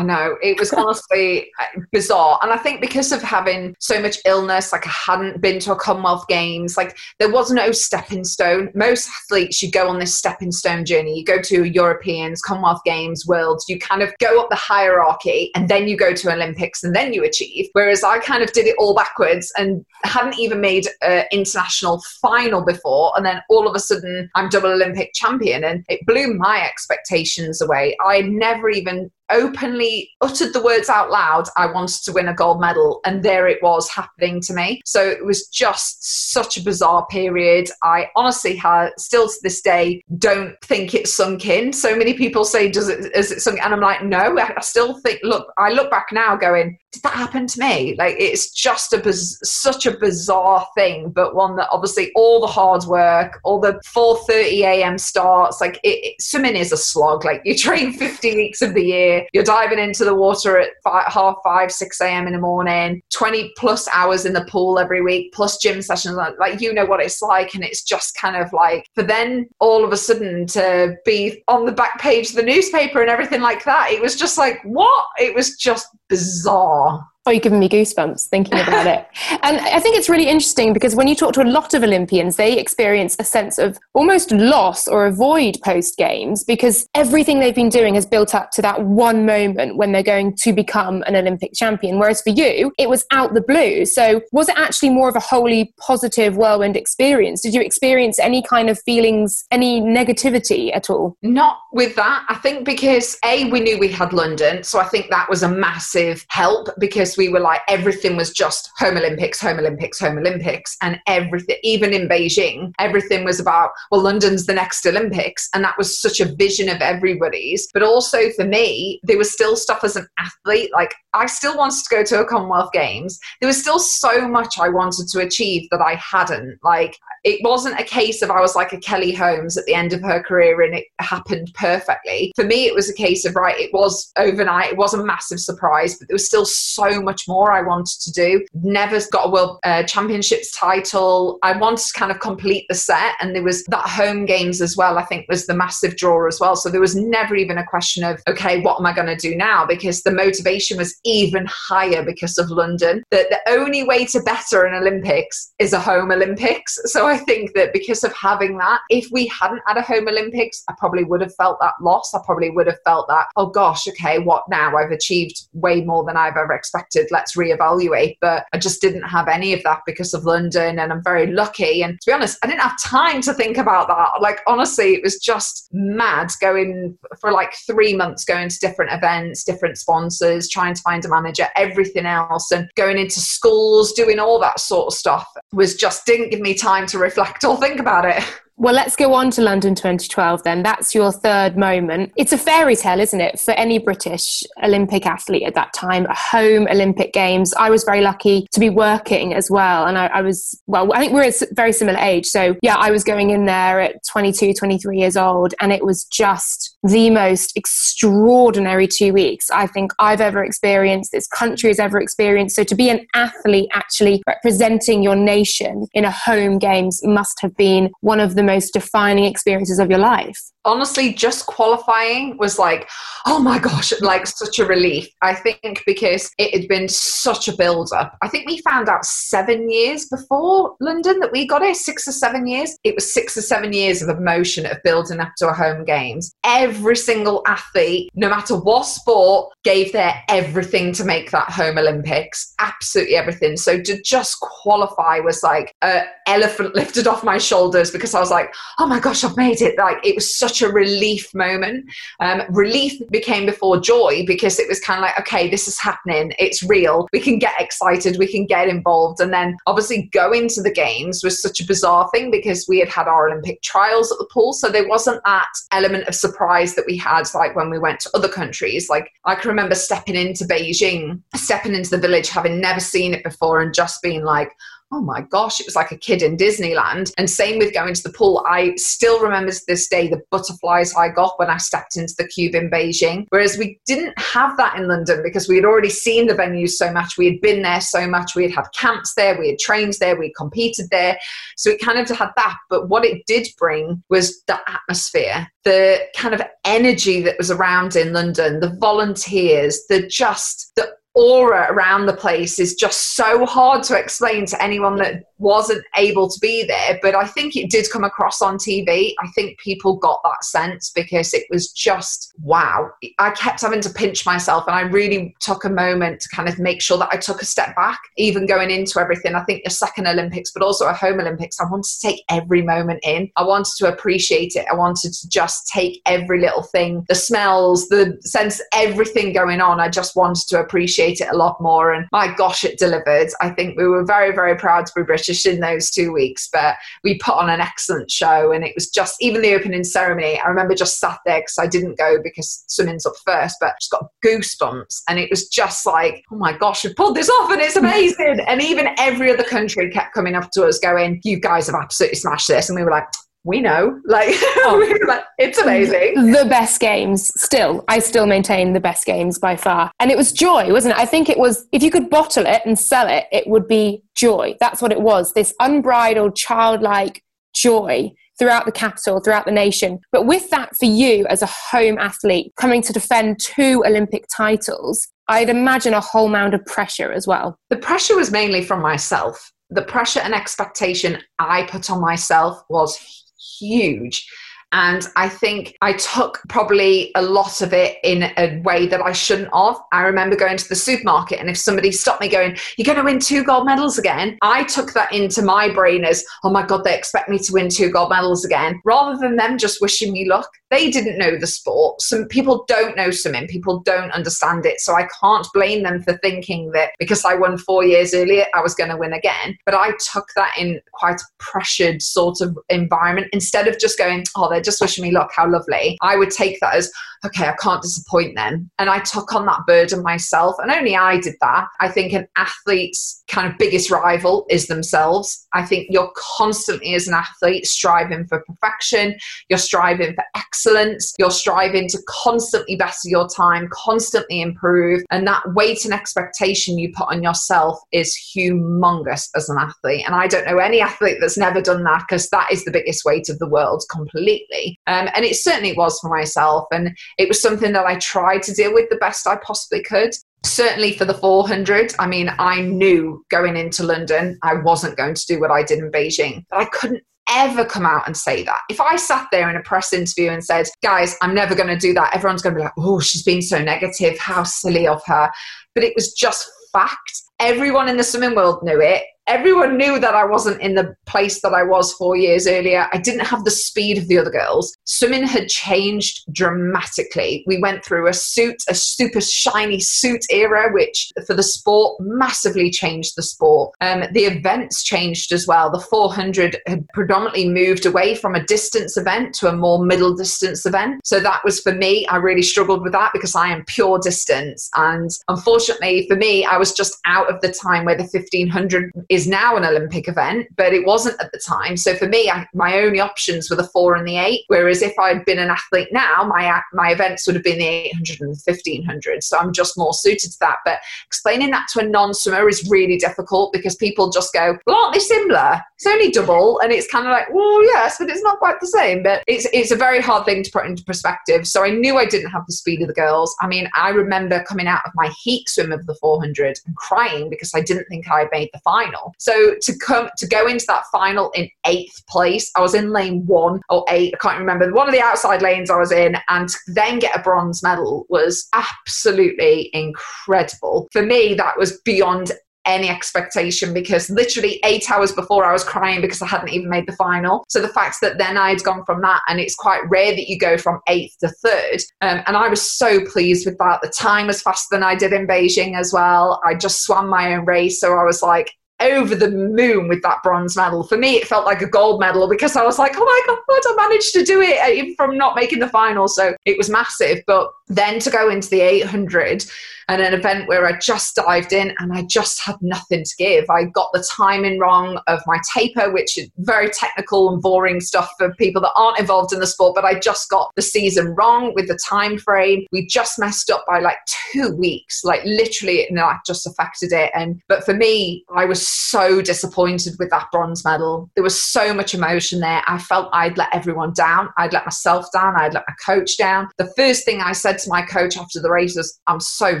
[0.00, 4.16] I know it was honestly uh, bizarre, and I think because of having so much
[4.24, 8.70] illness, like I hadn't been to a Commonwealth Games, like there was no stepping stone.
[8.74, 11.18] Most athletes, you go on this stepping stone journey.
[11.18, 13.66] You go to Europeans, Commonwealth Games, Worlds.
[13.68, 17.12] You kind of go up the hierarchy, and then you go to Olympics, and then
[17.12, 17.68] you achieve.
[17.74, 22.64] Whereas I kind of did it all backwards and hadn't even made an international final
[22.64, 26.62] before, and then all of a sudden I'm double Olympic champion, and it blew my
[26.66, 27.98] expectations away.
[28.02, 32.60] I never even openly uttered the words out loud, I wanted to win a gold
[32.60, 33.00] medal.
[33.04, 34.80] And there it was happening to me.
[34.84, 37.70] So it was just such a bizarre period.
[37.82, 41.72] I honestly have, still to this day, don't think it's sunk in.
[41.72, 43.62] So many people say, Does it, is it sunk?
[43.64, 47.14] And I'm like, No, I still think, look, I look back now going, Did that
[47.14, 47.94] happen to me?
[47.98, 52.84] Like, it's just a such a bizarre thing, but one that obviously all the hard
[52.84, 54.98] work, all the 4.30 a.m.
[54.98, 57.24] starts, like, it, it, swimming is a slog.
[57.24, 61.06] Like, you train 50 weeks of the year you're diving into the water at five,
[61.06, 62.26] half five, 6 a.m.
[62.26, 66.16] in the morning, 20 plus hours in the pool every week, plus gym sessions.
[66.16, 67.54] Like, you know what it's like.
[67.54, 71.64] And it's just kind of like, for then all of a sudden to be on
[71.64, 75.06] the back page of the newspaper and everything like that, it was just like, what?
[75.18, 77.00] It was just bizarre.
[77.26, 79.06] Oh, you're giving me goosebumps thinking about it.
[79.42, 82.36] And I think it's really interesting because when you talk to a lot of Olympians,
[82.36, 87.54] they experience a sense of almost loss or a void post games because everything they've
[87.54, 91.16] been doing has built up to that one moment when they're going to become an
[91.16, 91.98] Olympic champion.
[91.98, 93.86] Whereas for you, it was out the blue.
[93.86, 97.40] So was it actually more of a wholly positive whirlwind experience?
[97.40, 101.16] Did you experience any kind of feelings, any negativity at all?
[101.22, 102.24] Not with that.
[102.28, 104.64] I think because A, we knew we had London.
[104.64, 108.70] So I think that was a massive help because we were like, everything was just
[108.78, 110.76] home Olympics, home Olympics, home Olympics.
[110.82, 115.48] And everything, even in Beijing, everything was about, well, London's the next Olympics.
[115.54, 117.68] And that was such a vision of everybody's.
[117.72, 120.70] But also for me, there was still stuff as an athlete.
[120.72, 123.18] Like I still wanted to go to a Commonwealth Games.
[123.40, 126.58] There was still so much I wanted to achieve that I hadn't.
[126.62, 129.92] Like it wasn't a case of I was like a Kelly Holmes at the end
[129.92, 132.32] of her career and it happened perfectly.
[132.34, 135.40] For me, it was a case of, right, it was overnight, it was a massive
[135.40, 138.44] surprise, but there was still so much more I wanted to do.
[138.54, 141.38] Never got a World uh, Championships title.
[141.42, 144.76] I wanted to kind of complete the set, and there was that home games as
[144.76, 146.56] well, I think was the massive draw as well.
[146.56, 149.36] So there was never even a question of, okay, what am I going to do
[149.36, 149.66] now?
[149.66, 153.02] Because the motivation was even higher because of London.
[153.10, 156.78] That the only way to better an Olympics is a home Olympics.
[156.86, 160.62] So I think that because of having that, if we hadn't had a home Olympics,
[160.68, 162.12] I probably would have felt that loss.
[162.14, 164.76] I probably would have felt that, oh gosh, okay, what now?
[164.76, 166.89] I've achieved way more than I've ever expected.
[167.10, 168.16] Let's reevaluate.
[168.20, 170.78] But I just didn't have any of that because of London.
[170.78, 171.82] And I'm very lucky.
[171.82, 174.20] And to be honest, I didn't have time to think about that.
[174.20, 179.44] Like, honestly, it was just mad going for like three months, going to different events,
[179.44, 184.40] different sponsors, trying to find a manager, everything else, and going into schools, doing all
[184.40, 188.04] that sort of stuff was just didn't give me time to reflect or think about
[188.04, 188.22] it.
[188.60, 190.62] Well, let's go on to London 2012 then.
[190.62, 192.12] That's your third moment.
[192.18, 196.14] It's a fairy tale, isn't it, for any British Olympic athlete at that time, a
[196.14, 197.54] home Olympic Games.
[197.54, 199.86] I was very lucky to be working as well.
[199.86, 202.26] And I, I was, well, I think we're a very similar age.
[202.26, 206.04] So, yeah, I was going in there at 22, 23 years old, and it was
[206.04, 212.00] just the most extraordinary two weeks I think I've ever experienced, this country has ever
[212.00, 212.56] experienced.
[212.56, 217.56] So, to be an athlete actually representing your nation in a home Games must have
[217.56, 220.38] been one of the most defining experiences of your life?
[220.66, 222.86] honestly just qualifying was like
[223.26, 227.56] oh my gosh like such a relief i think because it had been such a
[227.56, 231.76] build up i think we found out seven years before london that we got it
[231.76, 235.32] six or seven years it was six or seven years of emotion of building up
[235.38, 241.04] to a home games every single athlete no matter what sport gave their everything to
[241.04, 247.06] make that home olympics absolutely everything so to just qualify was like an elephant lifted
[247.06, 250.14] off my shoulders because i was like oh my gosh i've made it like it
[250.14, 251.84] was such such a relief moment.
[252.18, 256.32] Um, relief became before joy because it was kind of like, okay, this is happening.
[256.38, 257.08] It's real.
[257.12, 258.16] We can get excited.
[258.18, 259.20] We can get involved.
[259.20, 262.88] And then obviously going to the games was such a bizarre thing because we had
[262.88, 264.52] had our Olympic trials at the pool.
[264.52, 268.10] So there wasn't that element of surprise that we had like when we went to
[268.14, 268.88] other countries.
[268.88, 273.24] Like I can remember stepping into Beijing, stepping into the village, having never seen it
[273.24, 274.52] before and just being like,
[274.92, 277.12] oh my gosh, it was like a kid in Disneyland.
[277.16, 278.44] And same with going to the pool.
[278.48, 282.26] I still remember to this day the butterflies I got when I stepped into the
[282.26, 283.26] cube in Beijing.
[283.28, 286.92] Whereas we didn't have that in London because we had already seen the venues so
[286.92, 287.16] much.
[287.16, 288.34] We had been there so much.
[288.34, 289.38] We had had camps there.
[289.38, 290.18] We had trained there.
[290.18, 291.18] We had competed there.
[291.56, 292.56] So it kind of had that.
[292.68, 297.94] But what it did bring was the atmosphere, the kind of energy that was around
[297.94, 303.82] in London, the volunteers, the just, the aura around the place is just so hard
[303.82, 306.98] to explain to anyone that wasn't able to be there.
[307.02, 309.14] But I think it did come across on TV.
[309.20, 312.90] I think people got that sense because it was just wow.
[313.18, 316.58] I kept having to pinch myself, and I really took a moment to kind of
[316.58, 319.34] make sure that I took a step back, even going into everything.
[319.34, 322.62] I think the second Olympics, but also a home Olympics, I wanted to take every
[322.62, 323.30] moment in.
[323.36, 324.66] I wanted to appreciate it.
[324.70, 329.80] I wanted to just take every little thing the smells, the sense, everything going on.
[329.80, 331.92] I just wanted to appreciate it a lot more.
[331.92, 333.28] And my gosh, it delivered.
[333.40, 336.48] I think we were very, very proud to be British just in those two weeks,
[336.52, 338.52] but we put on an excellent show.
[338.52, 341.66] And it was just, even the opening ceremony, I remember just sat there because I
[341.66, 345.02] didn't go because swimming's up first, but just got goosebumps.
[345.08, 348.40] And it was just like, oh my gosh, we pulled this off and it's amazing.
[348.46, 352.16] and even every other country kept coming up to us going, you guys have absolutely
[352.16, 352.68] smashed this.
[352.68, 353.06] And we were like,
[353.44, 358.80] we know like, oh, like, it's amazing the best games still i still maintain the
[358.80, 361.82] best games by far and it was joy wasn't it i think it was if
[361.82, 365.32] you could bottle it and sell it it would be joy that's what it was
[365.32, 367.22] this unbridled childlike
[367.54, 370.00] joy throughout the capital, throughout the nation.
[370.10, 375.06] But with that, for you as a home athlete, coming to defend two Olympic titles,
[375.28, 377.58] I'd imagine a whole mound of pressure as well.
[377.68, 379.52] The pressure was mainly from myself.
[379.68, 382.98] The pressure and expectation I put on myself was
[383.40, 384.28] huge.
[384.72, 389.12] And I think I took probably a lot of it in a way that I
[389.12, 389.76] shouldn't have.
[389.92, 393.04] I remember going to the supermarket, and if somebody stopped me going, You're going to
[393.04, 396.84] win two gold medals again, I took that into my brain as, Oh my God,
[396.84, 400.28] they expect me to win two gold medals again, rather than them just wishing me
[400.28, 400.48] luck.
[400.70, 402.00] They didn't know the sport.
[402.00, 404.80] Some people don't know swimming, people don't understand it.
[404.80, 408.60] So I can't blame them for thinking that because I won four years earlier, I
[408.60, 409.58] was going to win again.
[409.66, 414.24] But I took that in quite a pressured sort of environment instead of just going,
[414.36, 415.98] Oh, they're just wishing me luck, how lovely.
[416.00, 416.90] I would take that as,
[417.24, 418.70] okay, I can't disappoint them.
[418.78, 420.56] And I took on that burden myself.
[420.58, 421.66] And only I did that.
[421.80, 425.46] I think an athlete's kind of biggest rival is themselves.
[425.52, 429.16] I think you're constantly, as an athlete, striving for perfection,
[429.48, 435.02] you're striving for excellence, you're striving to constantly better your time, constantly improve.
[435.10, 440.04] And that weight and expectation you put on yourself is humongous as an athlete.
[440.06, 443.04] And I don't know any athlete that's never done that because that is the biggest
[443.04, 444.78] weight of the world completely.
[444.86, 446.66] Um, and it certainly was for myself.
[446.72, 450.14] And it was something that I tried to deal with the best I possibly could.
[450.44, 455.26] Certainly for the 400, I mean, I knew going into London I wasn't going to
[455.26, 458.60] do what I did in Beijing, but I couldn't ever come out and say that.
[458.68, 461.78] If I sat there in a press interview and said, guys, I'm never going to
[461.78, 464.18] do that, everyone's going to be like, oh, she's been so negative.
[464.18, 465.30] How silly of her.
[465.74, 467.22] But it was just fact.
[467.38, 471.40] Everyone in the swimming world knew it everyone knew that I wasn't in the place
[471.42, 472.88] that I was four years earlier.
[472.92, 474.76] I didn't have the speed of the other girls.
[474.86, 477.44] Swimming had changed dramatically.
[477.46, 482.72] We went through a suit, a super shiny suit era, which for the sport massively
[482.72, 483.72] changed the sport.
[483.80, 485.70] Um, the events changed as well.
[485.70, 490.66] The 400 had predominantly moved away from a distance event to a more middle distance
[490.66, 491.02] event.
[491.04, 494.68] So that was for me, I really struggled with that because I am pure distance.
[494.74, 499.19] And unfortunately for me, I was just out of the time where the 1500 is
[499.20, 501.76] is now an Olympic event, but it wasn't at the time.
[501.76, 504.44] So for me, I, my only options were the four and the eight.
[504.48, 508.20] Whereas if I'd been an athlete now, my my events would have been the 800
[508.20, 509.22] and the 1500.
[509.22, 510.58] So I'm just more suited to that.
[510.64, 514.94] But explaining that to a non-swimmer is really difficult because people just go, "Well, aren't
[514.94, 515.60] they similar?
[515.76, 518.68] It's only double," and it's kind of like, "Well, yes, but it's not quite the
[518.68, 521.46] same." But it's it's a very hard thing to put into perspective.
[521.46, 523.36] So I knew I didn't have the speed of the girls.
[523.40, 527.28] I mean, I remember coming out of my heat swim of the 400 and crying
[527.28, 529.09] because I didn't think I made the final.
[529.18, 533.24] So to come to go into that final in eighth place, I was in lane
[533.26, 534.72] one or eight, I can't remember.
[534.72, 538.48] One of the outside lanes I was in, and then get a bronze medal was
[538.52, 540.88] absolutely incredible.
[540.92, 542.32] For me, that was beyond
[542.66, 546.86] any expectation because literally eight hours before I was crying because I hadn't even made
[546.86, 547.44] the final.
[547.48, 550.38] So the fact that then I'd gone from that, and it's quite rare that you
[550.38, 551.80] go from eighth to third.
[552.02, 553.80] Um, and I was so pleased with that.
[553.82, 556.40] The time was faster than I did in Beijing as well.
[556.44, 557.80] I just swam my own race.
[557.80, 560.82] So I was like, over the moon with that bronze medal.
[560.82, 563.38] For me, it felt like a gold medal because I was like, oh my God,
[563.48, 566.08] I managed to do it uh, from not making the final.
[566.08, 567.22] So it was massive.
[567.26, 569.44] But then to go into the 800
[569.88, 573.50] and an event where I just dived in and I just had nothing to give.
[573.50, 578.08] I got the timing wrong of my taper, which is very technical and boring stuff
[578.16, 581.54] for people that aren't involved in the sport, but I just got the season wrong
[581.54, 582.66] with the time frame.
[582.70, 583.98] We just messed up by like
[584.32, 587.10] two weeks, like literally, know, that just affected it.
[587.14, 591.10] And but for me, I was so disappointed with that bronze medal.
[591.14, 592.62] There was so much emotion there.
[592.66, 594.28] I felt I'd let everyone down.
[594.38, 595.34] I'd let myself down.
[595.36, 596.48] I'd let my coach down.
[596.58, 599.60] The first thing I said to my coach after the race was, I'm so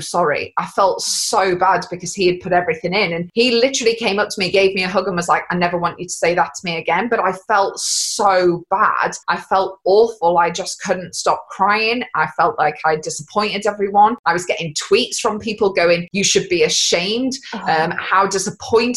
[0.00, 0.52] sorry.
[0.58, 3.12] I felt so bad because he had put everything in.
[3.12, 5.56] And he literally came up to me, gave me a hug, and was like, I
[5.56, 7.08] never want you to say that to me again.
[7.08, 9.12] But I felt so bad.
[9.28, 10.38] I felt awful.
[10.38, 12.04] I just couldn't stop crying.
[12.14, 14.16] I felt like I disappointed everyone.
[14.26, 17.32] I was getting tweets from people going, You should be ashamed.
[17.54, 17.60] Oh.
[17.70, 18.26] Um, how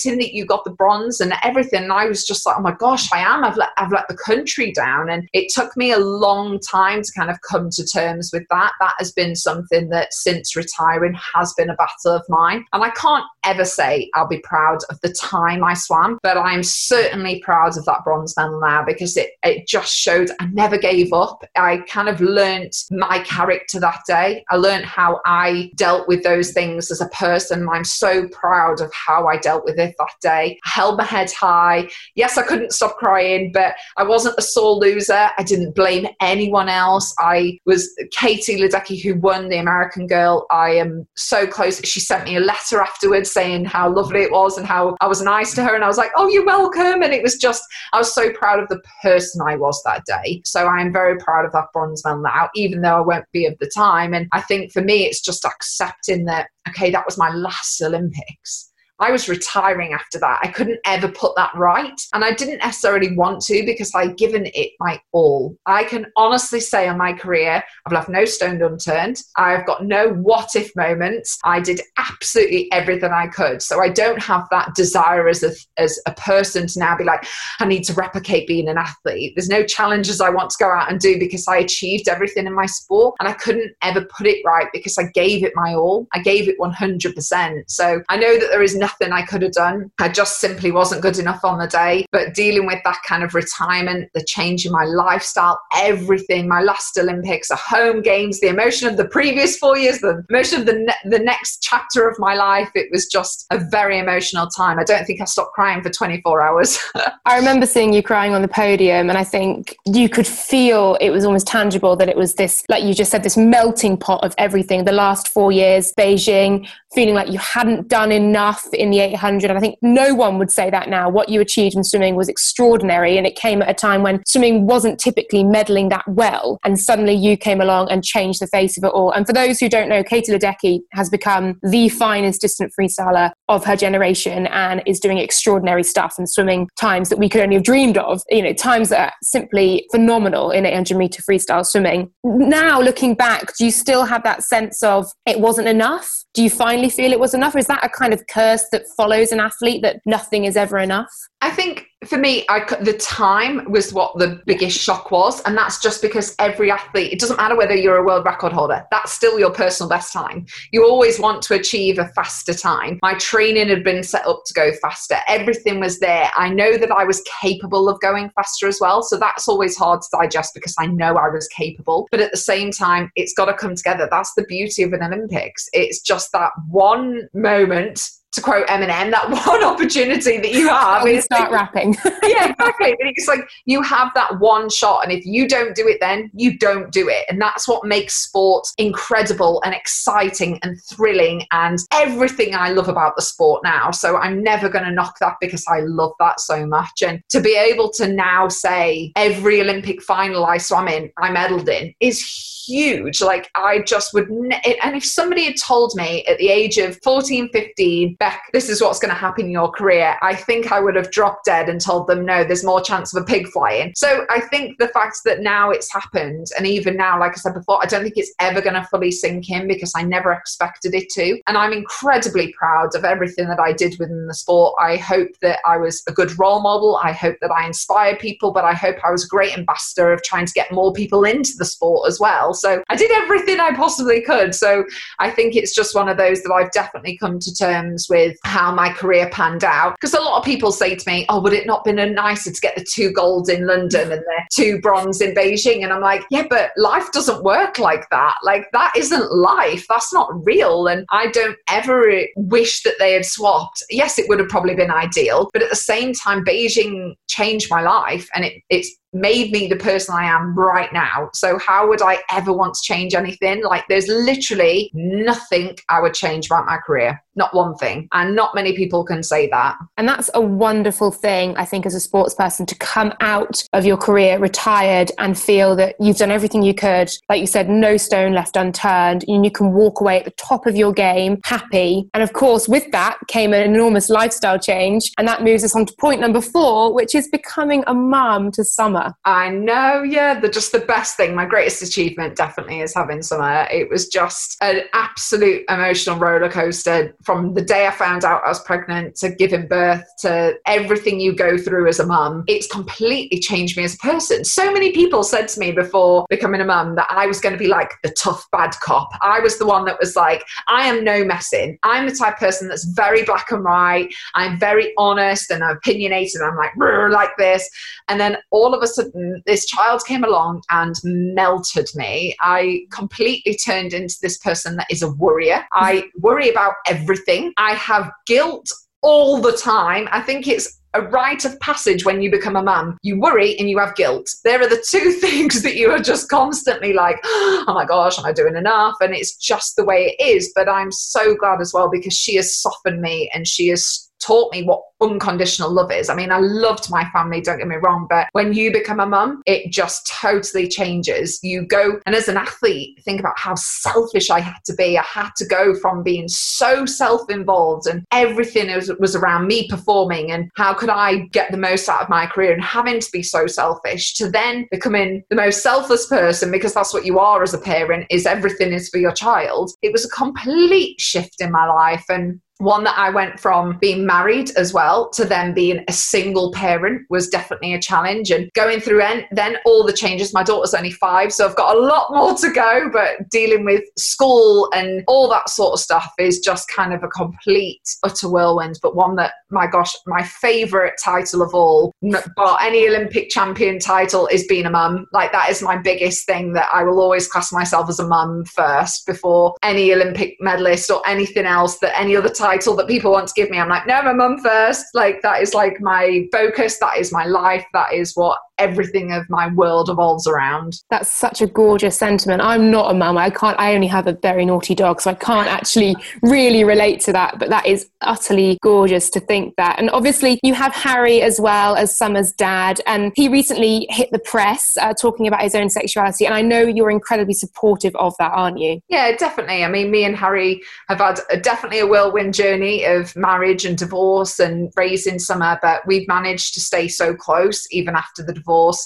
[0.04, 1.84] disappointing that you got the bronze and everything.
[1.84, 3.44] And I was just like, Oh my gosh, I am.
[3.44, 5.10] I've let, I've let the country down.
[5.10, 8.72] And it took me a long time to kind of come to terms with that.
[8.80, 12.66] That has been something that since retiring has been a battle of mine.
[12.74, 16.64] And I can't ever say I'll be proud of the time I swam, but I'm
[16.64, 21.14] certainly proud of that bronze medal now because it, it just showed I never gave
[21.14, 21.44] up.
[21.56, 24.44] I kind of learnt my character that day.
[24.50, 27.68] I learned how I dealt with those things as a person.
[27.70, 30.60] I'm so proud of how I dealt with it with that day.
[30.66, 31.90] I held my head high.
[32.16, 35.30] Yes, I couldn't stop crying, but I wasn't a sore loser.
[35.38, 37.14] I didn't blame anyone else.
[37.20, 40.46] I was Katie Ledecky who won the American Girl.
[40.52, 41.84] I am so close.
[41.84, 45.22] She sent me a letter afterwards saying how lovely it was and how I was
[45.22, 45.76] nice to her.
[45.76, 47.02] And I was like, oh, you're welcome.
[47.04, 50.42] And it was just, I was so proud of the person I was that day.
[50.46, 53.46] So I am very proud of that bronze medal now, even though I won't be
[53.46, 54.14] of the time.
[54.14, 58.72] And I think for me, it's just accepting that, okay, that was my last Olympics.
[59.00, 60.40] I was retiring after that.
[60.44, 62.00] I couldn't ever put that right.
[62.14, 65.58] And I didn't necessarily want to because I'd given it my all.
[65.66, 69.22] I can honestly say on my career, I've left no stone unturned.
[69.36, 71.38] I've got no what if moments.
[71.44, 73.62] I did absolutely everything I could.
[73.62, 77.26] So I don't have that desire as a, as a person to now be like,
[77.60, 79.34] I need to replicate being an athlete.
[79.36, 82.54] There's no challenges I want to go out and do because I achieved everything in
[82.54, 86.08] my sport and I couldn't ever put it right because I gave it my all.
[86.14, 87.64] I gave it 100%.
[87.68, 89.92] So I know that there is nothing nothing I could have done.
[90.00, 92.06] I just simply wasn't good enough on the day.
[92.12, 96.98] But dealing with that kind of retirement, the change in my lifestyle, everything, my last
[96.98, 100.74] Olympics, the home games, the emotion of the previous four years, the emotion of the,
[100.74, 104.80] ne- the next chapter of my life, it was just a very emotional time.
[104.80, 106.80] I don't think I stopped crying for 24 hours.
[107.26, 111.10] I remember seeing you crying on the podium, and I think you could feel it
[111.10, 114.34] was almost tangible that it was this, like you just said, this melting pot of
[114.38, 114.84] everything.
[114.84, 119.50] The last four years, Beijing, feeling like you hadn't done enough in the 800.
[119.50, 121.10] And I think no one would say that now.
[121.10, 123.18] What you achieved in swimming was extraordinary.
[123.18, 126.60] And it came at a time when swimming wasn't typically medaling that well.
[126.64, 129.12] And suddenly you came along and changed the face of it all.
[129.12, 133.66] And for those who don't know, Katie Ledecky has become the finest distant freestyler of
[133.66, 137.64] her generation and is doing extraordinary stuff and swimming times that we could only have
[137.64, 142.12] dreamed of, you know, times that are simply phenomenal in 800 meter freestyle swimming.
[142.24, 146.24] Now, looking back, do you still have that sense of it wasn't enough?
[146.34, 147.56] Do you finally feel it was enough?
[147.56, 151.12] Is that a kind of curse that follows an athlete that nothing is ever enough?
[151.42, 155.42] I think for me, I, the time was what the biggest shock was.
[155.42, 158.86] And that's just because every athlete, it doesn't matter whether you're a world record holder,
[158.92, 160.46] that's still your personal best time.
[160.72, 163.00] You always want to achieve a faster time.
[163.02, 166.30] My training had been set up to go faster, everything was there.
[166.36, 169.04] I know that I was capable of going faster as well.
[169.04, 172.08] So that's always hard to digest because I know I was capable.
[172.12, 174.08] But at the same time, it's got to come together.
[174.10, 175.68] That's the beauty of an Olympics.
[175.74, 178.02] It's just that one moment
[178.34, 181.96] to quote Eminem, that one opportunity that you have is start like, rapping.
[182.24, 182.96] yeah, exactly.
[183.00, 186.58] It's like you have that one shot, and if you don't do it, then you
[186.58, 192.56] don't do it, and that's what makes sport incredible and exciting and thrilling, and everything
[192.56, 193.92] I love about the sport now.
[193.92, 197.40] So I'm never going to knock that because I love that so much, and to
[197.40, 202.22] be able to now say every Olympic final I swam in, I medaled in, is
[202.68, 203.22] huge.
[203.22, 207.00] Like I just would, ne- and if somebody had told me at the age of
[207.04, 210.80] 14, 15, Beck, this is what's going to happen in your career, I think I
[210.80, 213.92] would have dropped dead and told them, no, there's more chance of a pig flying.
[213.98, 217.54] So I think the fact that now it's happened, and even now, like I said
[217.54, 220.96] before, I don't think it's ever going to fully sink in because I never expected
[220.96, 221.38] it to.
[221.48, 224.74] And I'm incredibly proud of everything that I did within the sport.
[224.80, 227.02] I hope that I was a good role model.
[227.04, 230.24] I hope that I inspired people, but I hope I was a great ambassador of
[230.24, 232.54] trying to get more people into the sport as well.
[232.54, 234.56] So I did everything I possibly could.
[234.56, 234.86] So
[235.20, 238.13] I think it's just one of those that I've definitely come to terms with
[238.44, 239.96] how my career panned out.
[239.96, 242.62] Because a lot of people say to me, Oh, would it not been nicer to
[242.62, 245.84] get the two golds in London and the two bronze in Beijing?
[245.84, 248.36] And I'm like, Yeah, but life doesn't work like that.
[248.44, 249.86] Like, that isn't life.
[249.90, 250.88] That's not real.
[250.88, 253.84] And I don't ever wish that they had swapped.
[253.90, 255.50] Yes, it would have probably been ideal.
[255.54, 259.76] But at the same time, Beijing changed my life and it, it's made me the
[259.76, 261.30] person I am right now.
[261.34, 263.64] So, how would I ever want to change anything?
[263.64, 267.22] Like, there's literally nothing I would change about my career.
[267.36, 268.08] Not one thing.
[268.12, 269.76] And not many people can say that.
[269.98, 273.86] And that's a wonderful thing, I think, as a sports person to come out of
[273.86, 277.10] your career retired and feel that you've done everything you could.
[277.30, 279.26] Like you said, no stone left unturned.
[279.28, 282.08] And you can walk away at the top of your game happy.
[282.14, 285.12] And of course, with that came an enormous lifestyle change.
[285.18, 288.64] And that moves us on to point number four, which is becoming a mum to
[288.64, 289.03] summer.
[289.26, 290.40] I know, yeah.
[290.40, 291.36] The just the best thing.
[291.36, 293.68] My greatest achievement definitely is having summer.
[293.72, 298.50] It was just an absolute emotional roller coaster from the day I found out I
[298.50, 302.44] was pregnant to giving birth to everything you go through as a mum.
[302.48, 304.44] It's completely changed me as a person.
[304.46, 307.60] So many people said to me before becoming a mum that I was going to
[307.60, 309.10] be like the tough bad cop.
[309.22, 311.78] I was the one that was like, I am no messing.
[311.84, 314.14] I'm the type person that's very black and white.
[314.36, 316.42] I'm very honest and opinionated.
[316.42, 317.70] I'm like, like this.
[318.10, 322.36] And then all of a sudden, this child came along and melted me.
[322.40, 325.66] I completely turned into this person that is a worrier.
[325.74, 327.54] I worry about everything.
[327.58, 328.68] I have guilt
[329.02, 330.08] all the time.
[330.12, 332.98] I think it's a rite of passage when you become a mum.
[333.02, 334.30] You worry and you have guilt.
[334.44, 338.26] There are the two things that you are just constantly like, oh my gosh, am
[338.26, 338.96] I doing enough?
[339.02, 340.52] And it's just the way it is.
[340.56, 344.52] But I'm so glad as well because she has softened me and she has taught
[344.54, 346.10] me what unconditional love is.
[346.10, 349.06] I mean, I loved my family, don't get me wrong, but when you become a
[349.06, 351.40] mum, it just totally changes.
[351.44, 354.98] You go, and as an athlete, think about how selfish I had to be.
[354.98, 359.68] I had to go from being so self involved and everything was, was around me
[359.68, 363.10] performing and how could I get the most out of my career and having to
[363.12, 367.44] be so selfish to then becoming the most selfless person because that's what you are
[367.44, 369.72] as a parent is everything is for your child.
[369.82, 372.06] It was a complete shift in my life.
[372.10, 376.52] And one that I went from being married as well to then being a single
[376.54, 378.32] parent was definitely a challenge.
[378.32, 381.76] And going through en- then all the changes, my daughter's only five, so I've got
[381.76, 386.12] a lot more to go, but dealing with school and all that sort of stuff
[386.20, 388.80] is just kind of a complete, utter whirlwind.
[388.82, 394.28] But one that, my gosh, my favorite title of all, but any Olympic champion title
[394.28, 395.08] is being a mum.
[395.12, 398.46] Like that is my biggest thing that I will always class myself as a mum
[398.46, 403.12] first before any Olympic medalist or anything else that any other title title that people
[403.12, 403.60] want to give me.
[403.60, 404.86] I'm like, no, my mum first.
[404.94, 406.78] Like that is like my focus.
[406.80, 407.66] That is my life.
[407.74, 410.82] That is what everything of my world evolves around.
[410.90, 412.42] That's such a gorgeous sentiment.
[412.42, 413.18] I'm not a mum.
[413.18, 417.02] I can't, I only have a very naughty dog, so I can't actually really relate
[417.02, 417.40] to that.
[417.40, 419.80] But that is utterly gorgeous to think that.
[419.80, 424.20] And obviously, you have Harry as well as Summer's dad, and he recently hit the
[424.20, 426.26] press uh, talking about his own sexuality.
[426.26, 428.80] And I know you're incredibly supportive of that, aren't you?
[428.88, 429.64] Yeah, definitely.
[429.64, 433.78] I mean, me and Harry have had a, definitely a whirlwind journey of marriage and
[433.78, 438.44] divorce and raising Summer, but we've managed to stay so close even after the divorce.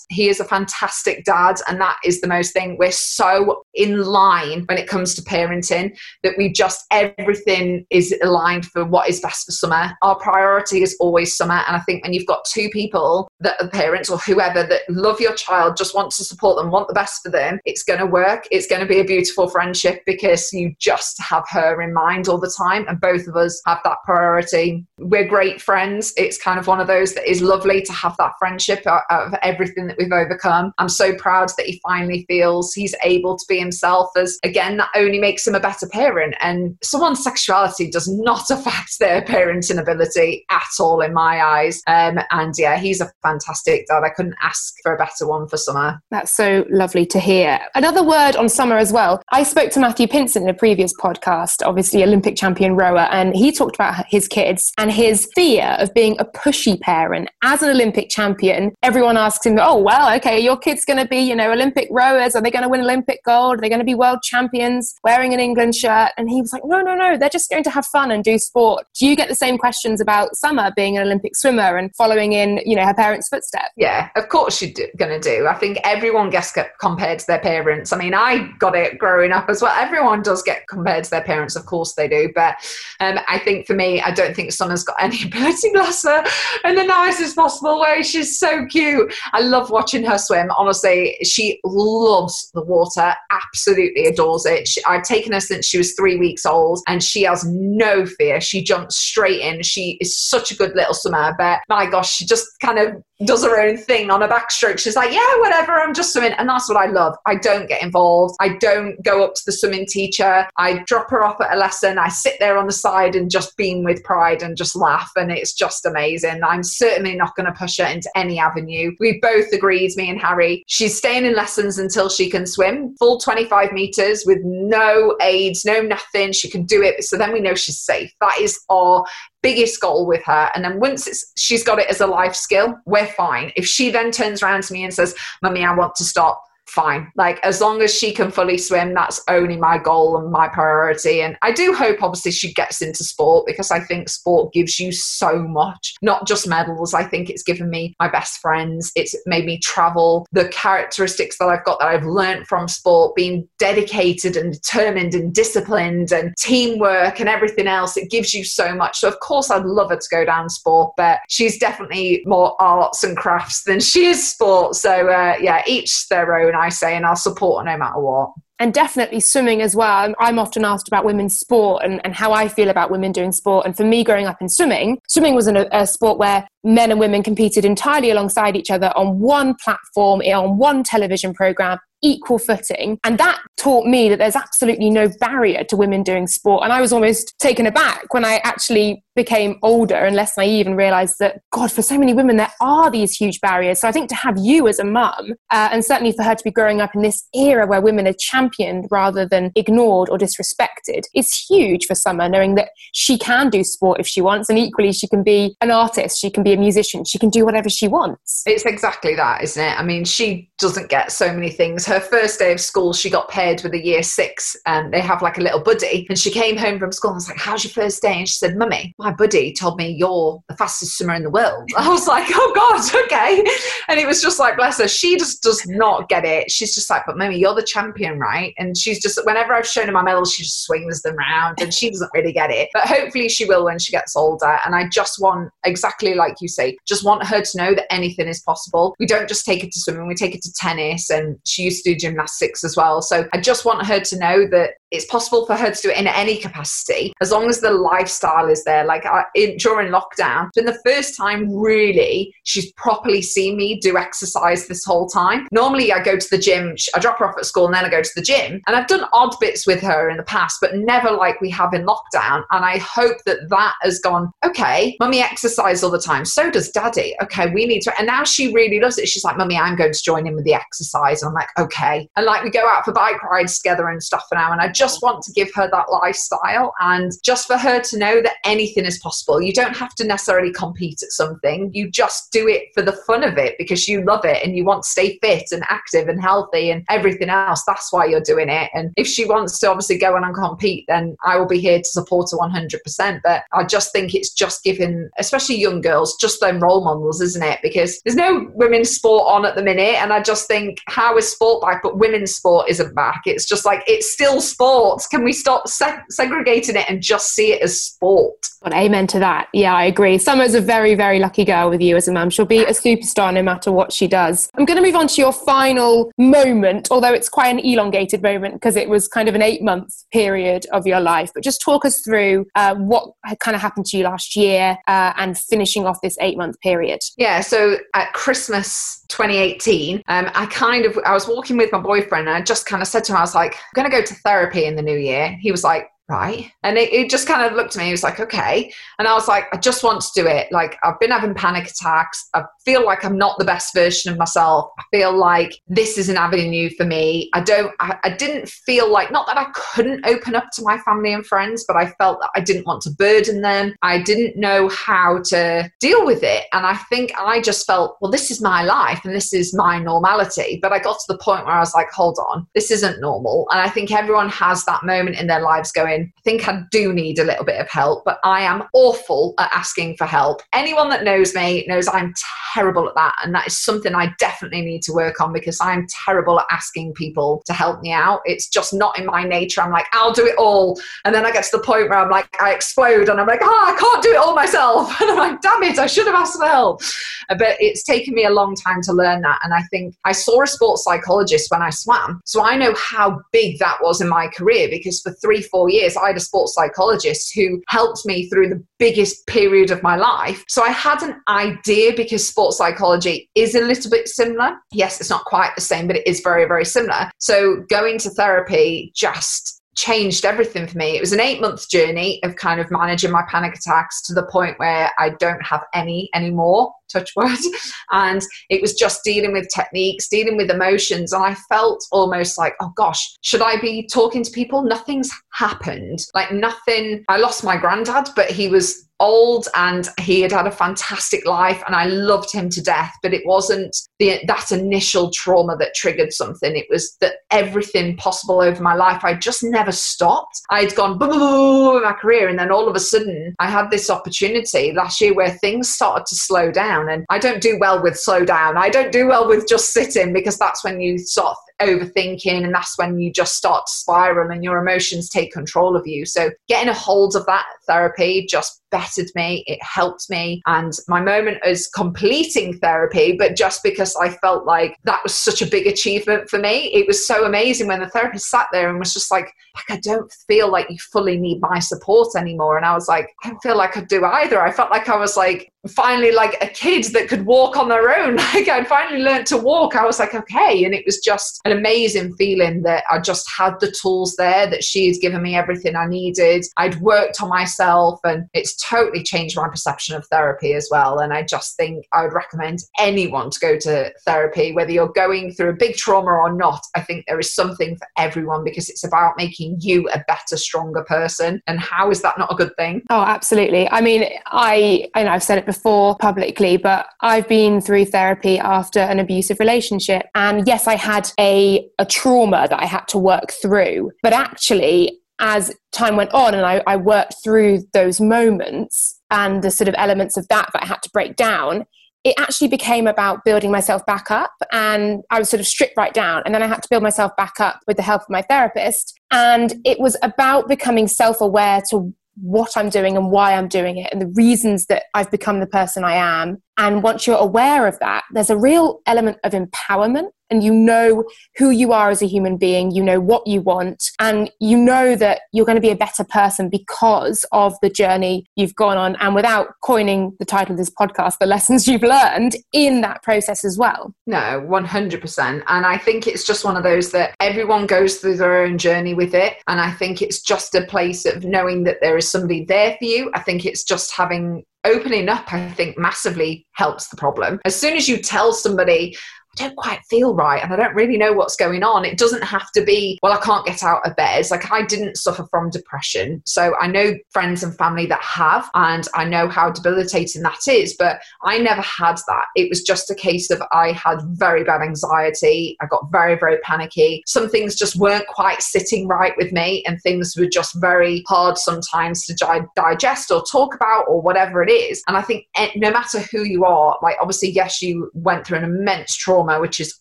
[0.10, 2.78] He is a fantastic dad, and that is the most thing.
[2.78, 8.66] We're so in line when it comes to parenting that we just everything is aligned
[8.66, 9.92] for what is best for Summer.
[10.02, 13.70] Our priority is always Summer, and I think when you've got two people that are
[13.70, 17.22] parents or whoever that love your child, just want to support them, want the best
[17.24, 18.48] for them, it's going to work.
[18.52, 22.40] It's going to be a beautiful friendship because you just have her in mind all
[22.40, 24.86] the time, and both of us have that priority.
[24.98, 26.14] We're great friends.
[26.18, 29.34] It's kind of one of those that is lovely to have that friendship out of
[29.48, 30.74] everything that we've overcome.
[30.78, 34.90] I'm so proud that he finally feels he's able to be himself, as again, that
[34.96, 36.36] only makes him a better parent.
[36.42, 41.82] And someone's sexuality does not affect their parenting ability at all, in my eyes.
[41.88, 44.04] Um, and yeah, he's a fantastic dad.
[44.04, 46.00] I couldn't ask for a better one for Summer.
[46.12, 47.60] That's so lovely to hear.
[47.76, 49.22] Another word on Summer as well.
[49.32, 53.52] I spoke to Matthew Pinsent in a previous podcast, obviously Olympic champion rower, and he
[53.52, 57.30] talked about his kids and his fear of being a pushy parent.
[57.44, 61.18] As an Olympic champion, everyone asks him, oh, well, okay, your kid's going to be,
[61.18, 62.36] you know, Olympic rowers.
[62.36, 63.58] Are they going to win Olympic gold?
[63.58, 66.12] Are they going to be world champions wearing an England shirt?
[66.18, 68.38] And he was like, no, no, no, they're just going to have fun and do
[68.38, 68.86] sport.
[68.98, 72.62] Do you get the same questions about Summer being an Olympic swimmer and following in,
[72.66, 73.72] you know, her parents' footsteps?
[73.76, 75.48] Yeah, of course she's going to do.
[75.48, 77.94] I think everyone gets compared to their parents.
[77.94, 79.74] I mean, I got it growing up as well.
[79.76, 82.32] Everyone does get compared to their parents, of course they do.
[82.34, 82.56] But
[83.00, 86.24] um, I think for me, I don't think Summer's got any ability, bless her,
[86.66, 88.04] in the nicest possible way.
[88.04, 89.14] She's so cute.
[89.34, 90.50] I love watching her swim.
[90.58, 94.68] Honestly, she loves the water, absolutely adores it.
[94.68, 98.42] She, I've taken her since she was three weeks old, and she has no fear.
[98.42, 99.64] She jumps straight in.
[99.64, 102.96] She is such a good little swimmer, but my gosh, she just kind of
[103.26, 104.78] does her own thing on a backstroke.
[104.78, 106.34] She's like, yeah, whatever, I'm just swimming.
[106.34, 107.16] And that's what I love.
[107.26, 108.36] I don't get involved.
[108.40, 110.46] I don't go up to the swimming teacher.
[110.58, 111.98] I drop her off at a lesson.
[111.98, 115.12] I sit there on the side and just beam with pride and just laugh.
[115.16, 116.44] And it's just amazing.
[116.44, 118.92] I'm certainly not going to push her into any avenue.
[119.00, 123.20] We both agreed, me and Harry, she's staying in lessons until she can swim full
[123.20, 126.34] 25 meters with no aids, no nothing.
[126.34, 127.04] She can do it.
[127.04, 128.12] So then we know she's safe.
[128.22, 129.06] That is our
[129.42, 130.50] biggest goal with her.
[130.54, 133.52] And then once it's, she's got it as a life skill, we're fine.
[133.56, 137.12] If she then turns around to me and says, Mummy, I want to stop, fine.
[137.16, 141.22] Like as long as she can fully swim, that's only my goal and my priority.
[141.22, 144.92] And I do hope obviously she gets into sport because I think sport gives you
[144.92, 146.94] so much, not just medals.
[146.94, 148.92] I think it's given me my best friends.
[148.96, 150.28] It's made me travel.
[150.32, 155.34] The characteristics that I've got that I've learned from sport, being dedicated and determined and
[155.34, 159.00] disciplined and teamwork and everything else, it gives you so much.
[159.00, 163.04] So of course I'd love her to go down sport, but she's definitely more arts
[163.04, 164.76] and crafts than she is sport.
[164.76, 166.56] So uh, yeah, each their own.
[166.58, 170.14] I say, and I'll support her no matter what and definitely swimming as well.
[170.20, 173.66] I'm often asked about women's sport and, and how I feel about women doing sport.
[173.66, 177.00] And for me, growing up in swimming, swimming was an, a sport where men and
[177.00, 183.00] women competed entirely alongside each other on one platform, on one television program, equal footing.
[183.04, 186.64] And that taught me that there's absolutely no barrier to women doing sport.
[186.64, 190.78] And I was almost taken aback when I actually became older and less naive and
[190.78, 193.80] realized that, God, for so many women, there are these huge barriers.
[193.80, 196.44] So I think to have you as a mum, uh, and certainly for her to
[196.44, 201.06] be growing up in this era where women are championed rather than ignored or disrespected,
[201.16, 204.50] is huge for Summer, knowing that she can do sport if she wants.
[204.50, 207.44] And equally, she can be an artist, she can be a musician, she can do
[207.44, 208.44] whatever she wants.
[208.46, 209.80] It's exactly that, isn't it?
[209.80, 211.87] I mean, she doesn't get so many things.
[211.88, 215.22] Her first day of school, she got paired with a year six, and they have
[215.22, 216.06] like a little buddy.
[216.10, 218.20] And she came home from school and was like, How's your first day?
[218.20, 221.70] And she said, Mummy, my buddy told me you're the fastest swimmer in the world.
[221.78, 223.42] I was like, Oh God, okay.
[223.88, 226.52] And it was just like, bless her, she just does not get it.
[226.52, 228.54] She's just like, But Mummy, you're the champion, right?
[228.58, 231.74] And she's just, whenever I've shown her my medals, she just swings them around and
[231.74, 232.70] she doesn't really get it.
[232.74, 234.60] But hopefully she will when she gets older.
[234.66, 238.28] And I just want, exactly like you say, just want her to know that anything
[238.28, 238.94] is possible.
[239.00, 241.10] We don't just take it to swimming, we take it to tennis.
[241.10, 243.02] And she used to do gymnastics as well.
[243.02, 245.98] So I just want her to know that it's possible for her to do it
[245.98, 248.86] in any capacity as long as the lifestyle is there.
[248.86, 253.98] Like in, during lockdown, it's been the first time really she's properly seen me do
[253.98, 255.48] exercise this whole time.
[255.52, 257.90] Normally, I go to the gym, I drop her off at school, and then I
[257.90, 258.62] go to the gym.
[258.68, 261.74] And I've done odd bits with her in the past, but never like we have
[261.74, 262.44] in lockdown.
[262.52, 266.26] And I hope that that has gone, okay, mummy exercise all the time.
[266.26, 267.16] So does daddy.
[267.24, 267.94] Okay, we need to.
[267.98, 269.08] And now she really loves it.
[269.08, 271.22] She's like, mummy, I'm going to join in with the exercise.
[271.22, 272.08] And I'm like, okay.
[272.16, 274.52] And like we go out for bike rides together and stuff now.
[274.52, 278.22] And I just want to give her that lifestyle and just for her to know
[278.22, 279.42] that anything is possible.
[279.42, 281.72] You don't have to necessarily compete at something.
[281.74, 284.64] You just do it for the fun of it because you love it and you
[284.64, 287.64] want to stay fit and active and healthy and everything else.
[287.66, 288.70] That's why you're doing it.
[288.74, 291.80] And if she wants to obviously go on and compete, then I will be here
[291.80, 293.22] to support her 100%.
[293.24, 297.44] But I just think it's just giving, especially young girls, just them role models, isn't
[297.44, 297.60] it?
[297.64, 299.96] Because there's no women's sport on at the minute.
[300.02, 301.82] And I just think, how is sport back?
[301.82, 303.22] But women's sport isn't back.
[303.26, 304.67] It's just like, it's still sport.
[305.10, 308.36] Can we stop se- segregating it and just see it as sport?
[308.62, 309.50] Well, amen to that.
[309.54, 310.18] Yeah, I agree.
[310.18, 312.30] Summer's a very, very lucky girl with you as a mum.
[312.30, 314.50] She'll be a superstar no matter what she does.
[314.56, 318.56] I'm going to move on to your final moment, although it's quite an elongated moment
[318.56, 321.32] because it was kind of an eight month period of your life.
[321.34, 325.14] But just talk us through uh, what kind of happened to you last year uh,
[325.18, 327.00] and finishing off this eight month period.
[327.18, 332.28] Yeah, so at Christmas 2018, um, I kind of I was walking with my boyfriend
[332.28, 334.04] and I just kind of said to him, I was like, I'm going to go
[334.04, 335.38] to therapy in the new year.
[335.42, 336.52] He was like, right?
[336.64, 338.72] And it, it, just kind of looked at me, he was like, okay.
[338.98, 340.52] And I was like, I just want to do it.
[340.52, 342.30] Like, I've been having panic attacks.
[342.34, 344.70] I feel like I'm not the best version of myself.
[344.78, 347.30] I feel like this is an avenue for me.
[347.34, 350.78] I don't, I, I didn't feel like, not that I couldn't open up to my
[350.80, 353.74] family and friends, but I felt that I didn't want to burden them.
[353.84, 356.44] I didn't know how to deal with it.
[356.52, 359.80] And I think I just felt, well, this is my life and this is my
[359.80, 360.60] normality.
[360.62, 363.48] But I got to the point where I was like, hold on, this isn't normal.
[363.50, 366.92] And I think everyone has that moment in their lives going, I think I do
[366.92, 370.42] need a little bit of help, but I am awful at asking for help.
[370.52, 372.14] Anyone that knows me knows I'm
[372.54, 373.16] terrible at that.
[373.24, 376.94] And that is something I definitely need to work on because I'm terrible at asking
[376.94, 378.22] people to help me out.
[378.26, 379.62] It's just not in my nature.
[379.62, 380.80] I'm like, I'll do it all.
[381.06, 383.42] And then I get to the point where I'm like, I explode and I'm like,
[383.44, 384.96] oh, I can't do it all myself.
[385.08, 386.82] And I'm like, damn it, I should have asked for help.
[387.30, 389.40] But it's taken me a long time to learn that.
[389.44, 392.22] And I think I saw a sports psychologist when I swam.
[392.26, 395.96] So I know how big that was in my career because for three, four years,
[395.96, 400.44] I had a sports psychologist who helped me through the biggest period of my life.
[400.48, 404.58] So I had an idea because sports psychology is a little bit similar.
[404.72, 407.12] Yes, it's not quite the same, but it is very, very similar.
[407.20, 410.98] So going to therapy just changed everything for me.
[410.98, 414.26] It was an eight month journey of kind of managing my panic attacks to the
[414.26, 417.38] point where I don't have any anymore, touch wood.
[417.92, 421.14] And it was just dealing with techniques, dealing with emotions.
[421.14, 424.62] And I felt almost like, oh gosh, should I be talking to people?
[424.64, 426.00] Nothing's happened.
[426.14, 427.06] Like nothing.
[427.08, 431.62] I lost my granddad, but he was old and he had had a fantastic life
[431.66, 436.14] and I loved him to death but it wasn't the, that initial trauma that triggered
[436.14, 436.56] something.
[436.56, 440.42] It was that everything possible over my life I just never stopped.
[440.50, 443.50] I'd gone boom, boom, boom in my career and then all of a sudden I
[443.50, 447.58] had this opportunity last year where things started to slow down and I don't do
[447.60, 448.58] well with slow down.
[448.58, 452.78] I don't do well with just sitting because that's when you start overthinking and that's
[452.78, 456.06] when you just start to spiral and your emotions take control of you.
[456.06, 460.42] So getting a hold of that therapy just bettered me it helped me.
[460.46, 465.42] And my moment as completing therapy but just because i felt like that was such
[465.42, 468.80] a big achievement for me it was so amazing when the therapist sat there and
[468.80, 472.58] was just like like i don't feel like you fully need my support anymore.
[472.58, 474.42] And i was like i don't feel like i do either.
[474.42, 477.98] I felt like i was like finally like a kid that could walk on their
[477.98, 481.40] own like i'd finally learned to walk i was like okay and it was just
[481.46, 485.36] an amazing feeling that I just had the tools there, that she had given me
[485.36, 486.46] everything I needed.
[486.58, 491.00] I'd worked on myself, and it's totally changed my perception of therapy as well.
[491.00, 495.34] And I just think I would recommend anyone to go to therapy, whether you're going
[495.34, 496.62] through a big trauma or not.
[496.76, 500.84] I think there is something for everyone because it's about making you a better, stronger
[500.84, 501.42] person.
[501.48, 502.84] And how is that not a good thing?
[502.90, 503.70] Oh, absolutely.
[503.70, 508.80] I mean, I, know I've said it before publicly, but I've been through therapy after
[508.80, 510.06] an abusive relationship.
[510.16, 513.92] And yes, I had a, a trauma that I had to work through.
[514.04, 519.52] But actually, as time went on and I, I worked through those moments and the
[519.52, 521.66] sort of elements of that that I had to break down,
[522.04, 525.94] it actually became about building myself back up and I was sort of stripped right
[525.94, 526.22] down.
[526.26, 528.98] And then I had to build myself back up with the help of my therapist.
[529.12, 533.78] And it was about becoming self aware to what I'm doing and why I'm doing
[533.78, 536.42] it and the reasons that I've become the person I am.
[536.58, 541.06] And once you're aware of that, there's a real element of empowerment and you know
[541.38, 544.96] who you are as a human being, you know what you want, and you know
[544.96, 548.96] that you're going to be a better person because of the journey you've gone on.
[548.98, 553.46] And without coining the title of this podcast, the lessons you've learned in that process
[553.46, 553.94] as well.
[554.06, 555.44] No, 100%.
[555.48, 558.94] And I think it's just one of those that everyone goes through their own journey
[558.94, 559.36] with it.
[559.48, 562.86] And I think it's just a place of knowing that there is somebody there for
[562.86, 563.12] you.
[563.14, 567.40] I think it's just having opening up, I think, massively helps the problem.
[567.46, 568.96] As soon as you tell somebody,
[569.38, 571.86] don't quite feel right and I don't really know what's going on.
[571.86, 574.20] It doesn't have to be, well, I can't get out of bed.
[574.20, 576.22] It's like I didn't suffer from depression.
[576.26, 580.76] So I know friends and family that have, and I know how debilitating that is,
[580.78, 582.26] but I never had that.
[582.36, 585.56] It was just a case of I had very bad anxiety.
[585.62, 587.04] I got very, very panicky.
[587.06, 591.38] Some things just weren't quite sitting right with me, and things were just very hard
[591.38, 594.84] sometimes to digest or talk about or whatever it is.
[594.88, 598.40] And I think eh, no matter who you are, like obviously, yes, you went through
[598.40, 599.78] an immense trauma trauma, which is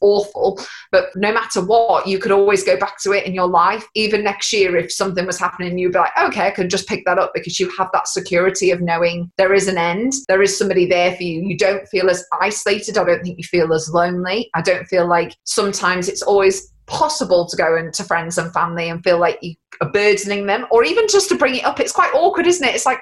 [0.00, 0.60] awful.
[0.92, 3.84] But no matter what, you could always go back to it in your life.
[3.94, 7.04] Even next year, if something was happening, you'd be like, okay, I can just pick
[7.06, 10.12] that up because you have that security of knowing there is an end.
[10.28, 11.42] There is somebody there for you.
[11.42, 12.98] You don't feel as isolated.
[12.98, 14.50] I don't think you feel as lonely.
[14.54, 19.02] I don't feel like sometimes it's always possible to go into friends and family and
[19.02, 22.14] feel like you are burdening them or even just to bring it up it's quite
[22.14, 23.00] awkward isn't it it's like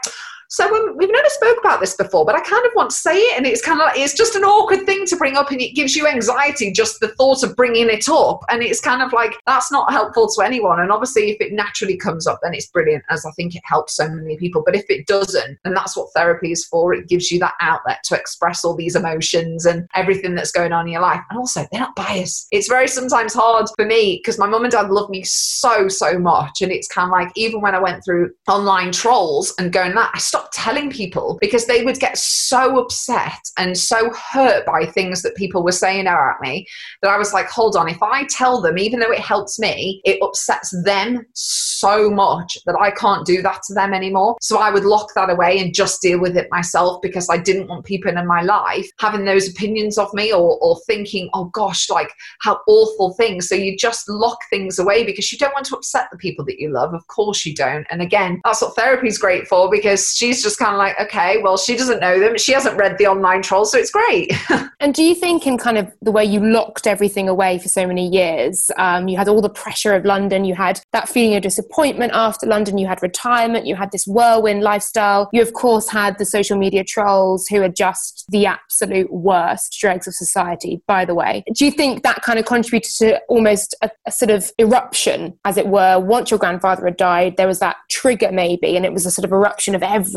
[0.48, 3.36] so we've never spoke about this before, but I kind of want to say it,
[3.36, 5.74] and it's kind of like it's just an awkward thing to bring up, and it
[5.74, 9.34] gives you anxiety just the thought of bringing it up, and it's kind of like
[9.46, 10.80] that's not helpful to anyone.
[10.80, 13.96] And obviously, if it naturally comes up, then it's brilliant, as I think it helps
[13.96, 14.62] so many people.
[14.64, 18.02] But if it doesn't, and that's what therapy is for, it gives you that outlet
[18.04, 21.20] to express all these emotions and everything that's going on in your life.
[21.30, 22.48] And also, they're not biased.
[22.50, 26.18] It's very sometimes hard for me because my mum and dad love me so so
[26.18, 29.94] much, and it's kind of like even when I went through online trolls and going
[29.94, 34.86] that, I stopped telling people because they would get so upset and so hurt by
[34.86, 36.66] things that people were saying about me
[37.02, 40.00] that I was like, hold on, if I tell them, even though it helps me,
[40.04, 44.36] it upsets them so much that I can't do that to them anymore.
[44.40, 47.68] So I would lock that away and just deal with it myself because I didn't
[47.68, 51.90] want people in my life having those opinions of me or, or thinking, oh gosh,
[51.90, 53.48] like how awful things.
[53.48, 56.60] So you just lock things away because you don't want to upset the people that
[56.60, 56.94] you love.
[56.94, 57.86] Of course you don't.
[57.90, 61.40] And again, that's what therapy is great for because she's just kind of like, okay,
[61.42, 62.38] well, she doesn't know them.
[62.38, 64.32] She hasn't read the online trolls, so it's great.
[64.80, 67.86] and do you think, in kind of the way you locked everything away for so
[67.86, 71.42] many years, um, you had all the pressure of London, you had that feeling of
[71.42, 75.28] disappointment after London, you had retirement, you had this whirlwind lifestyle.
[75.32, 80.06] You, of course, had the social media trolls who are just the absolute worst dregs
[80.06, 81.44] of society, by the way.
[81.54, 85.56] Do you think that kind of contributed to almost a, a sort of eruption, as
[85.56, 85.98] it were?
[85.98, 89.24] Once your grandfather had died, there was that trigger, maybe, and it was a sort
[89.24, 90.13] of eruption of everything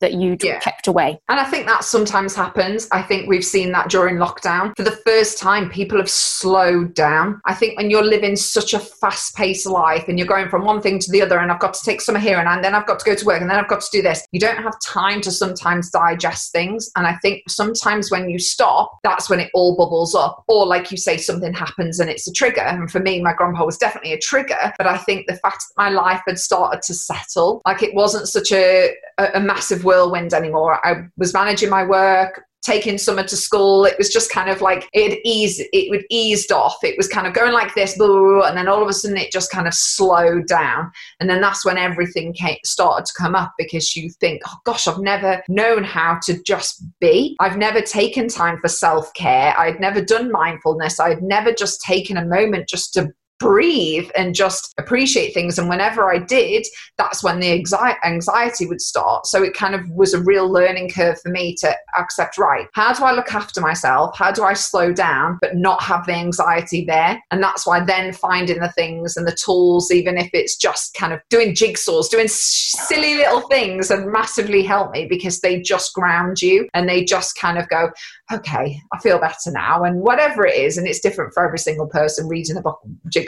[0.00, 0.58] that you yeah.
[0.60, 1.20] kept away.
[1.28, 2.88] And I think that sometimes happens.
[2.92, 4.72] I think we've seen that during lockdown.
[4.76, 7.40] For the first time, people have slowed down.
[7.44, 10.80] I think when you're living such a fast paced life and you're going from one
[10.80, 12.98] thing to the other, and I've got to take summer here, and then I've got
[13.00, 15.20] to go to work, and then I've got to do this, you don't have time
[15.22, 16.90] to sometimes digest things.
[16.96, 20.44] And I think sometimes when you stop, that's when it all bubbles up.
[20.48, 22.62] Or, like you say, something happens and it's a trigger.
[22.62, 24.72] And for me, my grandpa was definitely a trigger.
[24.78, 28.28] But I think the fact that my life had started to settle, like it wasn't
[28.28, 30.84] such a, a, massive whirlwind anymore.
[30.86, 33.84] I was managing my work, taking summer to school.
[33.84, 36.76] It was just kind of like it eased, it would eased off.
[36.82, 39.50] It was kind of going like this, and then all of a sudden it just
[39.50, 40.90] kind of slowed down.
[41.18, 44.86] And then that's when everything came, started to come up because you think, oh gosh,
[44.86, 47.36] I've never known how to just be.
[47.40, 49.58] I've never taken time for self care.
[49.58, 51.00] I'd never done mindfulness.
[51.00, 53.10] I'd never just taken a moment just to
[53.40, 55.58] breathe and just appreciate things.
[55.58, 56.66] And whenever I did,
[56.98, 59.26] that's when the anxiety would start.
[59.26, 62.92] So it kind of was a real learning curve for me to accept right, how
[62.92, 64.16] do I look after myself?
[64.16, 67.20] How do I slow down but not have the anxiety there?
[67.30, 71.12] And that's why then finding the things and the tools, even if it's just kind
[71.12, 76.42] of doing jigsaws, doing silly little things, and massively help me because they just ground
[76.42, 77.90] you and they just kind of go,
[78.32, 79.82] okay, I feel better now.
[79.82, 82.80] And whatever it is, and it's different for every single person reading a book,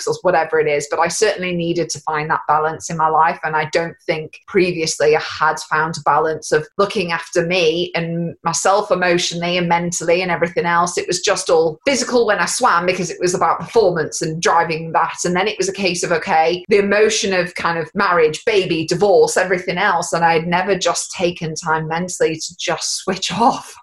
[0.03, 3.38] jigsaws, whatever it is, but I certainly needed to find that balance in my life.
[3.44, 8.34] And I don't think previously I had found a balance of looking after me and
[8.44, 10.98] myself emotionally and mentally and everything else.
[10.98, 14.92] It was just all physical when I swam because it was about performance and driving
[14.92, 15.18] that.
[15.24, 18.86] And then it was a case of, okay, the emotion of kind of marriage, baby,
[18.86, 20.12] divorce, everything else.
[20.12, 23.74] And I had never just taken time mentally to just switch off.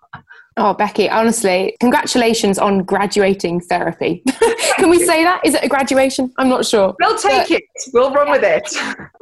[0.62, 4.22] Oh, Becky, honestly, congratulations on graduating therapy.
[4.76, 5.40] Can we say that?
[5.46, 6.34] Is it a graduation?
[6.38, 6.94] I'm not sure.
[7.00, 7.64] We'll take but, it.
[7.94, 8.68] We'll run with it.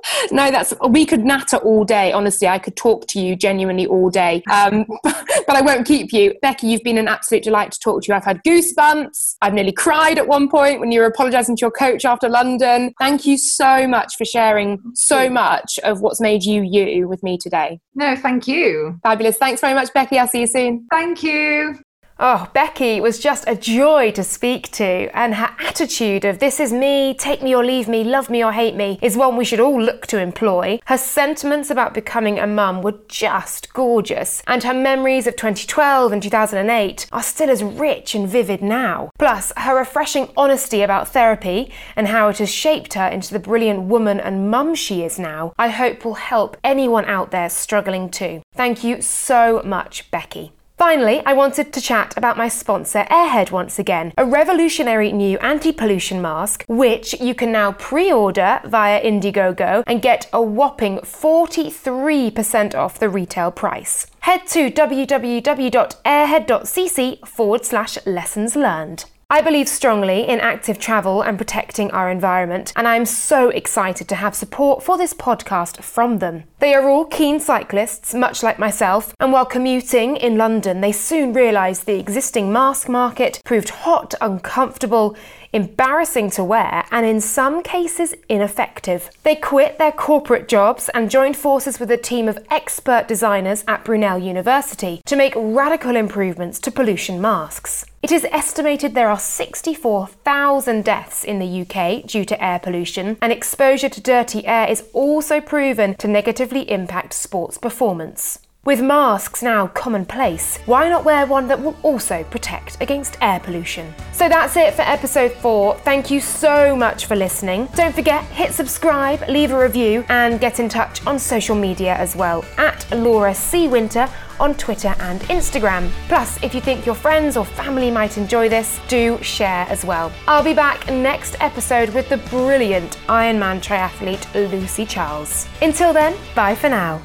[0.31, 2.11] no, that's we could natter all day.
[2.11, 6.33] Honestly, I could talk to you genuinely all day, um, but I won't keep you.
[6.41, 8.15] Becky, you've been an absolute delight to talk to you.
[8.15, 9.35] I've had goosebumps.
[9.39, 12.95] I've nearly cried at one point when you were apologising to your coach after London.
[12.99, 17.37] Thank you so much for sharing so much of what's made you you with me
[17.37, 17.79] today.
[17.93, 18.99] No, thank you.
[19.03, 19.37] Fabulous.
[19.37, 20.17] Thanks very much, Becky.
[20.17, 20.87] I'll see you soon.
[20.89, 21.79] Thank you you.
[22.19, 26.73] Oh, Becky was just a joy to speak to, and her attitude of this is
[26.73, 29.59] me, take me or leave me, love me or hate me, is one we should
[29.59, 30.79] all look to employ.
[30.87, 36.23] Her sentiments about becoming a mum were just gorgeous, and her memories of 2012 and
[36.23, 39.11] 2008 are still as rich and vivid now.
[39.19, 43.81] Plus, her refreshing honesty about therapy and how it has shaped her into the brilliant
[43.81, 48.41] woman and mum she is now, I hope will help anyone out there struggling too.
[48.55, 50.53] Thank you so much, Becky.
[50.77, 55.71] Finally, I wanted to chat about my sponsor Airhead once again, a revolutionary new anti
[55.71, 62.75] pollution mask, which you can now pre order via Indiegogo and get a whopping 43%
[62.75, 64.05] off the retail price.
[64.19, 69.05] Head to www.airhead.cc forward slash lessons learned.
[69.29, 74.07] I believe strongly in active travel and protecting our environment, and I am so excited
[74.07, 76.45] to have support for this podcast from them.
[76.59, 81.33] They are all keen cyclists, much like myself, and while commuting in London, they soon
[81.33, 85.17] realised the existing mask market proved hot, uncomfortable,
[85.53, 89.09] embarrassing to wear, and in some cases ineffective.
[89.23, 93.83] They quit their corporate jobs and joined forces with a team of expert designers at
[93.83, 97.85] Brunel University to make radical improvements to pollution masks.
[98.03, 103.33] It is estimated there are 64,000 deaths in the UK due to air pollution, and
[103.33, 108.39] exposure to dirty air is also proven to negatively impact sports performance.
[108.67, 113.95] With masks now commonplace, why not wear one that will also protect against air pollution?
[114.11, 115.77] So that's it for episode 4.
[115.85, 117.69] Thank you so much for listening.
[117.75, 122.13] Don't forget, hit subscribe, leave a review, and get in touch on social media as
[122.13, 123.69] well at Laura C.
[123.69, 125.89] Winter on Twitter and Instagram.
[126.09, 130.11] Plus, if you think your friends or family might enjoy this, do share as well.
[130.27, 135.47] I'll be back next episode with the brilliant Ironman triathlete Lucy Charles.
[135.61, 137.01] Until then, bye for now.